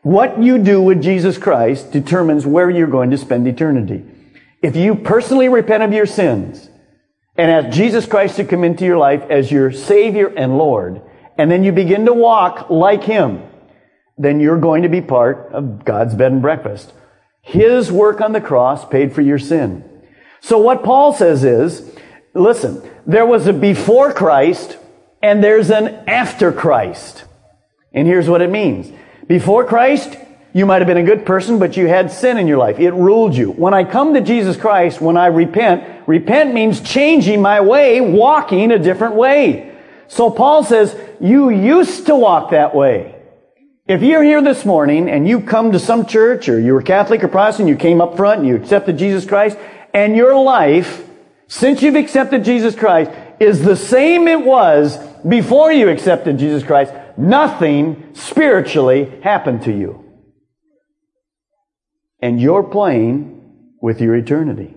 What 0.01 0.41
you 0.41 0.57
do 0.57 0.81
with 0.81 1.03
Jesus 1.03 1.37
Christ 1.37 1.91
determines 1.91 2.43
where 2.43 2.71
you're 2.71 2.87
going 2.87 3.11
to 3.11 3.17
spend 3.17 3.47
eternity. 3.47 4.03
If 4.63 4.75
you 4.75 4.95
personally 4.95 5.47
repent 5.47 5.83
of 5.83 5.93
your 5.93 6.07
sins 6.07 6.69
and 7.37 7.51
ask 7.51 7.75
Jesus 7.75 8.07
Christ 8.07 8.37
to 8.37 8.43
come 8.43 8.63
into 8.63 8.85
your 8.85 8.97
life 8.97 9.23
as 9.29 9.51
your 9.51 9.71
Savior 9.71 10.27
and 10.27 10.57
Lord, 10.57 11.01
and 11.41 11.49
then 11.49 11.63
you 11.63 11.71
begin 11.71 12.05
to 12.05 12.13
walk 12.13 12.69
like 12.69 13.03
Him, 13.03 13.41
then 14.15 14.39
you're 14.39 14.59
going 14.59 14.83
to 14.83 14.89
be 14.89 15.01
part 15.01 15.49
of 15.51 15.83
God's 15.83 16.13
bed 16.13 16.31
and 16.31 16.39
breakfast. 16.39 16.93
His 17.41 17.91
work 17.91 18.21
on 18.21 18.31
the 18.31 18.39
cross 18.39 18.87
paid 18.87 19.11
for 19.11 19.21
your 19.21 19.39
sin. 19.39 19.83
So 20.41 20.59
what 20.59 20.83
Paul 20.83 21.13
says 21.13 21.43
is, 21.43 21.97
listen, 22.35 22.87
there 23.07 23.25
was 23.25 23.47
a 23.47 23.53
before 23.53 24.13
Christ 24.13 24.77
and 25.23 25.43
there's 25.43 25.71
an 25.71 25.87
after 26.07 26.51
Christ. 26.51 27.23
And 27.91 28.07
here's 28.07 28.29
what 28.29 28.41
it 28.41 28.51
means. 28.51 28.91
Before 29.27 29.65
Christ, 29.65 30.15
you 30.53 30.67
might 30.67 30.81
have 30.81 30.87
been 30.87 30.97
a 30.97 31.03
good 31.03 31.25
person, 31.25 31.57
but 31.57 31.75
you 31.75 31.87
had 31.87 32.11
sin 32.11 32.37
in 32.37 32.45
your 32.45 32.59
life. 32.59 32.77
It 32.77 32.91
ruled 32.91 33.35
you. 33.35 33.49
When 33.49 33.73
I 33.73 33.83
come 33.83 34.13
to 34.13 34.21
Jesus 34.21 34.57
Christ, 34.57 35.01
when 35.01 35.17
I 35.17 35.25
repent, 35.25 36.07
repent 36.07 36.53
means 36.53 36.81
changing 36.81 37.41
my 37.41 37.61
way, 37.61 37.99
walking 37.99 38.71
a 38.71 38.77
different 38.77 39.15
way. 39.15 39.75
So 40.07 40.29
Paul 40.29 40.63
says, 40.63 40.95
you 41.21 41.49
used 41.49 42.07
to 42.07 42.15
walk 42.15 42.51
that 42.51 42.75
way. 42.75 43.15
If 43.87 44.01
you're 44.01 44.23
here 44.23 44.41
this 44.41 44.65
morning 44.65 45.09
and 45.09 45.27
you 45.27 45.41
come 45.41 45.71
to 45.71 45.79
some 45.79 46.05
church 46.05 46.47
or 46.49 46.59
you 46.59 46.73
were 46.73 46.81
Catholic 46.81 47.23
or 47.23 47.27
Protestant, 47.27 47.69
you 47.69 47.75
came 47.75 48.01
up 48.01 48.15
front 48.15 48.39
and 48.39 48.47
you 48.47 48.55
accepted 48.55 48.97
Jesus 48.97 49.25
Christ, 49.25 49.57
and 49.93 50.15
your 50.15 50.41
life, 50.41 51.07
since 51.47 51.81
you've 51.81 51.95
accepted 51.95 52.43
Jesus 52.43 52.75
Christ, 52.75 53.11
is 53.39 53.63
the 53.63 53.75
same 53.75 54.27
it 54.27 54.45
was 54.45 54.97
before 55.27 55.71
you 55.71 55.89
accepted 55.89 56.37
Jesus 56.37 56.63
Christ, 56.63 56.93
nothing 57.17 58.11
spiritually 58.13 59.19
happened 59.21 59.63
to 59.63 59.71
you. 59.71 60.05
And 62.19 62.39
you're 62.39 62.63
playing 62.63 63.75
with 63.81 63.99
your 63.99 64.15
eternity. 64.15 64.75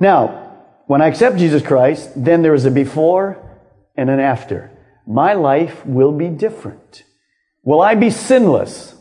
Now, 0.00 0.62
when 0.86 1.02
I 1.02 1.08
accept 1.08 1.36
Jesus 1.36 1.62
Christ, 1.62 2.10
then 2.16 2.42
there 2.42 2.54
is 2.54 2.64
a 2.64 2.70
before 2.70 3.60
and 3.96 4.08
an 4.08 4.20
after. 4.20 4.70
My 5.06 5.34
life 5.34 5.84
will 5.84 6.12
be 6.12 6.28
different. 6.28 7.04
Will 7.62 7.80
I 7.80 7.94
be 7.94 8.10
sinless? 8.10 8.94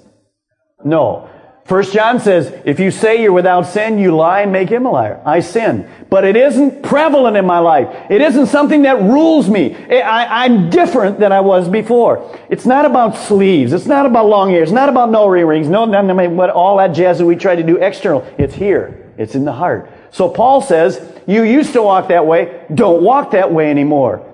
No. 0.83 1.29
First 1.65 1.93
John 1.93 2.19
says, 2.19 2.53
if 2.65 2.81
you 2.81 2.91
say 2.91 3.21
you're 3.21 3.31
without 3.31 3.67
sin, 3.67 3.97
you 3.97 4.13
lie 4.13 4.41
and 4.41 4.51
make 4.51 4.67
him 4.67 4.85
a 4.85 4.91
liar. 4.91 5.21
I 5.25 5.39
sin. 5.39 5.89
But 6.09 6.25
it 6.25 6.35
isn't 6.35 6.83
prevalent 6.83 7.37
in 7.37 7.45
my 7.45 7.59
life. 7.59 8.11
It 8.11 8.19
isn't 8.19 8.47
something 8.47 8.81
that 8.81 9.01
rules 9.01 9.49
me. 9.49 9.73
I, 9.73 10.45
am 10.45 10.69
different 10.69 11.19
than 11.19 11.31
I 11.31 11.39
was 11.39 11.69
before. 11.69 12.37
It's 12.49 12.65
not 12.65 12.83
about 12.83 13.15
sleeves. 13.15 13.71
It's 13.71 13.85
not 13.85 14.05
about 14.05 14.25
long 14.25 14.49
hair. 14.49 14.61
It's 14.61 14.73
not 14.73 14.89
about 14.89 15.09
no 15.09 15.33
earrings. 15.33 15.69
No, 15.69 15.85
no, 15.85 16.01
no, 16.01 16.29
what, 16.29 16.49
all 16.49 16.77
that 16.77 16.89
jazz 16.89 17.19
that 17.19 17.25
we 17.25 17.37
try 17.37 17.55
to 17.55 17.63
do 17.63 17.77
external. 17.77 18.27
It's 18.37 18.53
here. 18.53 19.13
It's 19.17 19.35
in 19.35 19.45
the 19.45 19.53
heart. 19.53 19.89
So 20.11 20.27
Paul 20.27 20.61
says, 20.61 20.99
you 21.27 21.43
used 21.43 21.71
to 21.73 21.81
walk 21.81 22.09
that 22.09 22.25
way. 22.25 22.65
Don't 22.73 23.03
walk 23.03 23.31
that 23.31 23.53
way 23.53 23.69
anymore. 23.71 24.32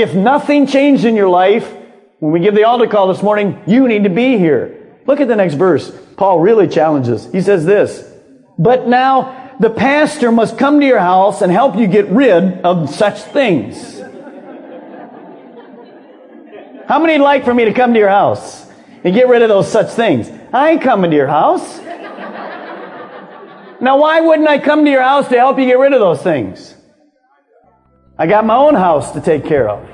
If 0.00 0.14
nothing 0.14 0.66
changed 0.66 1.04
in 1.04 1.16
your 1.16 1.28
life, 1.28 1.68
when 2.20 2.32
we 2.32 2.40
give 2.40 2.54
the 2.54 2.64
altar 2.64 2.86
call 2.86 3.08
this 3.08 3.22
morning, 3.22 3.60
you 3.66 3.88
need 3.88 4.04
to 4.04 4.10
be 4.10 4.38
here. 4.38 4.96
Look 5.06 5.20
at 5.20 5.26
the 5.26 5.34
next 5.34 5.54
verse. 5.54 5.90
Paul 6.16 6.40
really 6.40 6.68
challenges. 6.68 7.30
He 7.32 7.40
says 7.40 7.64
this, 7.64 8.08
but 8.58 8.86
now 8.86 9.56
the 9.58 9.70
pastor 9.70 10.30
must 10.30 10.56
come 10.56 10.78
to 10.80 10.86
your 10.86 11.00
house 11.00 11.42
and 11.42 11.50
help 11.50 11.76
you 11.76 11.88
get 11.88 12.06
rid 12.08 12.60
of 12.62 12.94
such 12.94 13.20
things. 13.22 14.00
How 16.86 17.00
many 17.00 17.18
would 17.18 17.24
like 17.24 17.44
for 17.44 17.52
me 17.52 17.64
to 17.64 17.72
come 17.72 17.92
to 17.92 17.98
your 17.98 18.08
house 18.08 18.66
and 19.04 19.14
get 19.14 19.28
rid 19.28 19.42
of 19.42 19.48
those 19.48 19.70
such 19.70 19.90
things? 19.90 20.30
I 20.52 20.70
ain't 20.70 20.82
coming 20.82 21.10
to 21.10 21.16
your 21.16 21.26
house. 21.26 21.78
Now, 23.80 23.98
why 23.98 24.20
wouldn't 24.20 24.48
I 24.48 24.58
come 24.58 24.84
to 24.84 24.90
your 24.90 25.02
house 25.02 25.28
to 25.28 25.36
help 25.36 25.58
you 25.58 25.66
get 25.66 25.78
rid 25.78 25.92
of 25.92 26.00
those 26.00 26.22
things? 26.22 26.74
I 28.18 28.26
got 28.26 28.44
my 28.44 28.56
own 28.56 28.74
house 28.74 29.12
to 29.12 29.20
take 29.20 29.44
care 29.44 29.68
of. 29.68 29.88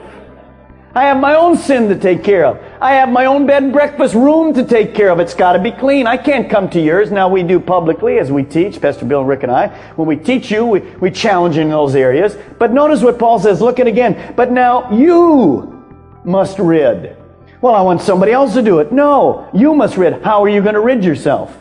I 0.94 1.04
have 1.04 1.18
my 1.18 1.34
own 1.34 1.58
sin 1.58 1.88
to 1.88 1.98
take 1.98 2.22
care 2.22 2.46
of. 2.46 2.58
I 2.80 2.94
have 2.94 3.08
my 3.08 3.26
own 3.26 3.46
bed 3.46 3.64
and 3.64 3.72
breakfast 3.72 4.14
room 4.14 4.54
to 4.54 4.64
take 4.64 4.94
care 4.94 5.10
of. 5.10 5.18
It's 5.18 5.34
got 5.34 5.54
to 5.54 5.58
be 5.58 5.72
clean. 5.72 6.06
I 6.06 6.16
can't 6.16 6.48
come 6.48 6.70
to 6.70 6.80
yours. 6.80 7.10
Now 7.10 7.28
we 7.28 7.42
do 7.42 7.58
publicly 7.58 8.18
as 8.18 8.30
we 8.30 8.44
teach, 8.44 8.80
Pastor 8.80 9.04
Bill, 9.04 9.24
Rick, 9.24 9.42
and 9.42 9.52
I. 9.52 9.68
When 9.96 10.06
we 10.06 10.16
teach 10.16 10.50
you, 10.52 10.64
we, 10.64 10.80
we 10.80 11.10
challenge 11.10 11.58
in 11.58 11.68
those 11.68 11.96
areas. 11.96 12.36
But 12.58 12.72
notice 12.72 13.02
what 13.02 13.18
Paul 13.18 13.40
says. 13.40 13.60
Look 13.60 13.80
at 13.80 13.88
it 13.88 13.90
again. 13.90 14.34
But 14.36 14.52
now 14.52 14.90
you 14.92 15.84
must 16.24 16.58
rid. 16.60 17.16
Well, 17.60 17.74
I 17.74 17.82
want 17.82 18.00
somebody 18.00 18.30
else 18.30 18.54
to 18.54 18.62
do 18.62 18.78
it. 18.78 18.92
No, 18.92 19.50
you 19.52 19.74
must 19.74 19.96
rid. 19.96 20.22
How 20.22 20.44
are 20.44 20.48
you 20.48 20.62
going 20.62 20.74
to 20.74 20.80
rid 20.80 21.04
yourself? 21.04 21.60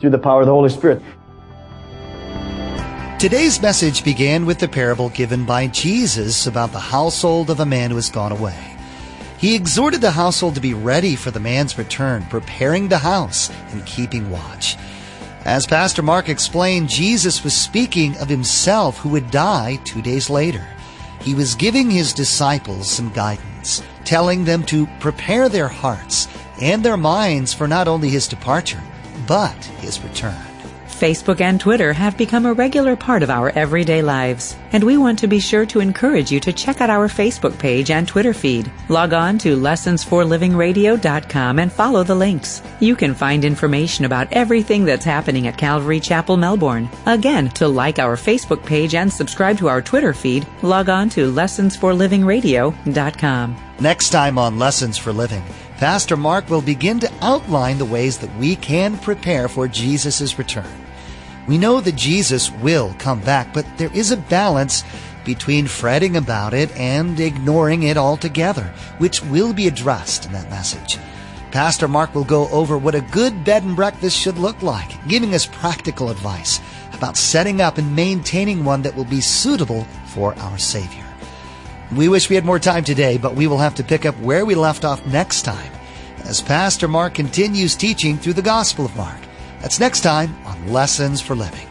Through 0.00 0.10
the 0.10 0.18
power 0.18 0.40
of 0.40 0.46
the 0.46 0.52
Holy 0.52 0.70
Spirit. 0.70 1.02
Today's 3.20 3.60
message 3.60 4.02
began 4.02 4.46
with 4.46 4.60
the 4.60 4.66
parable 4.66 5.10
given 5.10 5.44
by 5.44 5.66
Jesus 5.66 6.46
about 6.46 6.72
the 6.72 6.78
household 6.78 7.50
of 7.50 7.60
a 7.60 7.66
man 7.66 7.90
who 7.90 7.96
has 7.96 8.08
gone 8.08 8.32
away. 8.32 8.58
He 9.36 9.54
exhorted 9.54 10.00
the 10.00 10.12
household 10.12 10.54
to 10.54 10.60
be 10.62 10.72
ready 10.72 11.16
for 11.16 11.30
the 11.30 11.38
man's 11.38 11.76
return, 11.76 12.24
preparing 12.30 12.88
the 12.88 12.96
house 12.96 13.50
and 13.72 13.84
keeping 13.84 14.30
watch. 14.30 14.78
As 15.44 15.66
Pastor 15.66 16.00
Mark 16.00 16.30
explained, 16.30 16.88
Jesus 16.88 17.44
was 17.44 17.54
speaking 17.54 18.16
of 18.16 18.30
himself 18.30 18.96
who 18.96 19.10
would 19.10 19.30
die 19.30 19.78
two 19.84 20.00
days 20.00 20.30
later. 20.30 20.66
He 21.20 21.34
was 21.34 21.54
giving 21.54 21.90
his 21.90 22.14
disciples 22.14 22.88
some 22.88 23.12
guidance, 23.12 23.82
telling 24.06 24.46
them 24.46 24.62
to 24.64 24.86
prepare 24.98 25.50
their 25.50 25.68
hearts 25.68 26.26
and 26.58 26.82
their 26.82 26.96
minds 26.96 27.52
for 27.52 27.68
not 27.68 27.86
only 27.86 28.08
his 28.08 28.26
departure, 28.26 28.82
but 29.26 29.62
his 29.82 30.02
return. 30.02 30.49
Facebook 31.00 31.40
and 31.40 31.58
Twitter 31.58 31.94
have 31.94 32.18
become 32.18 32.44
a 32.44 32.52
regular 32.52 32.94
part 32.94 33.22
of 33.22 33.30
our 33.30 33.48
everyday 33.56 34.02
lives, 34.02 34.54
and 34.72 34.84
we 34.84 34.98
want 34.98 35.18
to 35.20 35.26
be 35.26 35.40
sure 35.40 35.64
to 35.64 35.80
encourage 35.80 36.30
you 36.30 36.38
to 36.40 36.52
check 36.52 36.82
out 36.82 36.90
our 36.90 37.08
Facebook 37.08 37.58
page 37.58 37.90
and 37.90 38.06
Twitter 38.06 38.34
feed. 38.34 38.70
Log 38.90 39.14
on 39.14 39.38
to 39.38 39.56
lessonsforlivingradio.com 39.56 41.58
and 41.58 41.72
follow 41.72 42.04
the 42.04 42.14
links. 42.14 42.60
You 42.80 42.96
can 42.96 43.14
find 43.14 43.46
information 43.46 44.04
about 44.04 44.30
everything 44.30 44.84
that's 44.84 45.06
happening 45.06 45.46
at 45.46 45.56
Calvary 45.56 46.00
Chapel, 46.00 46.36
Melbourne. 46.36 46.90
Again, 47.06 47.48
to 47.50 47.66
like 47.66 47.98
our 47.98 48.16
Facebook 48.16 48.66
page 48.66 48.94
and 48.94 49.10
subscribe 49.10 49.56
to 49.56 49.68
our 49.68 49.80
Twitter 49.80 50.12
feed, 50.12 50.46
log 50.60 50.90
on 50.90 51.08
to 51.10 51.32
lessonsforlivingradio.com. 51.32 53.56
Next 53.80 54.10
time 54.10 54.36
on 54.36 54.58
Lessons 54.58 54.98
for 54.98 55.14
Living, 55.14 55.42
Pastor 55.78 56.18
Mark 56.18 56.50
will 56.50 56.60
begin 56.60 57.00
to 57.00 57.10
outline 57.22 57.78
the 57.78 57.86
ways 57.86 58.18
that 58.18 58.36
we 58.36 58.54
can 58.54 58.98
prepare 58.98 59.48
for 59.48 59.66
Jesus' 59.66 60.38
return. 60.38 60.79
We 61.48 61.58
know 61.58 61.80
that 61.80 61.96
Jesus 61.96 62.50
will 62.50 62.94
come 62.98 63.20
back, 63.20 63.52
but 63.52 63.66
there 63.76 63.94
is 63.94 64.10
a 64.10 64.16
balance 64.16 64.84
between 65.24 65.66
fretting 65.66 66.16
about 66.16 66.54
it 66.54 66.74
and 66.76 67.18
ignoring 67.18 67.84
it 67.84 67.96
altogether, 67.96 68.72
which 68.98 69.22
will 69.24 69.52
be 69.52 69.66
addressed 69.66 70.26
in 70.26 70.32
that 70.32 70.50
message. 70.50 70.98
Pastor 71.50 71.88
Mark 71.88 72.14
will 72.14 72.24
go 72.24 72.48
over 72.48 72.78
what 72.78 72.94
a 72.94 73.00
good 73.00 73.44
bed 73.44 73.64
and 73.64 73.74
breakfast 73.74 74.16
should 74.16 74.38
look 74.38 74.62
like, 74.62 75.06
giving 75.08 75.34
us 75.34 75.46
practical 75.46 76.10
advice 76.10 76.60
about 76.92 77.16
setting 77.16 77.60
up 77.60 77.78
and 77.78 77.96
maintaining 77.96 78.64
one 78.64 78.82
that 78.82 78.94
will 78.94 79.04
be 79.04 79.20
suitable 79.20 79.84
for 80.06 80.34
our 80.36 80.58
Savior. 80.58 81.04
We 81.96 82.08
wish 82.08 82.28
we 82.28 82.36
had 82.36 82.44
more 82.44 82.60
time 82.60 82.84
today, 82.84 83.18
but 83.18 83.34
we 83.34 83.48
will 83.48 83.58
have 83.58 83.74
to 83.76 83.84
pick 83.84 84.06
up 84.06 84.16
where 84.18 84.46
we 84.46 84.54
left 84.54 84.84
off 84.84 85.04
next 85.06 85.42
time 85.42 85.72
as 86.24 86.40
Pastor 86.40 86.86
Mark 86.86 87.14
continues 87.14 87.74
teaching 87.74 88.16
through 88.16 88.34
the 88.34 88.42
Gospel 88.42 88.84
of 88.84 88.94
Mark. 88.94 89.18
That's 89.60 89.78
next 89.78 90.00
time 90.00 90.34
on 90.46 90.72
Lessons 90.72 91.20
for 91.20 91.34
Living. 91.34 91.69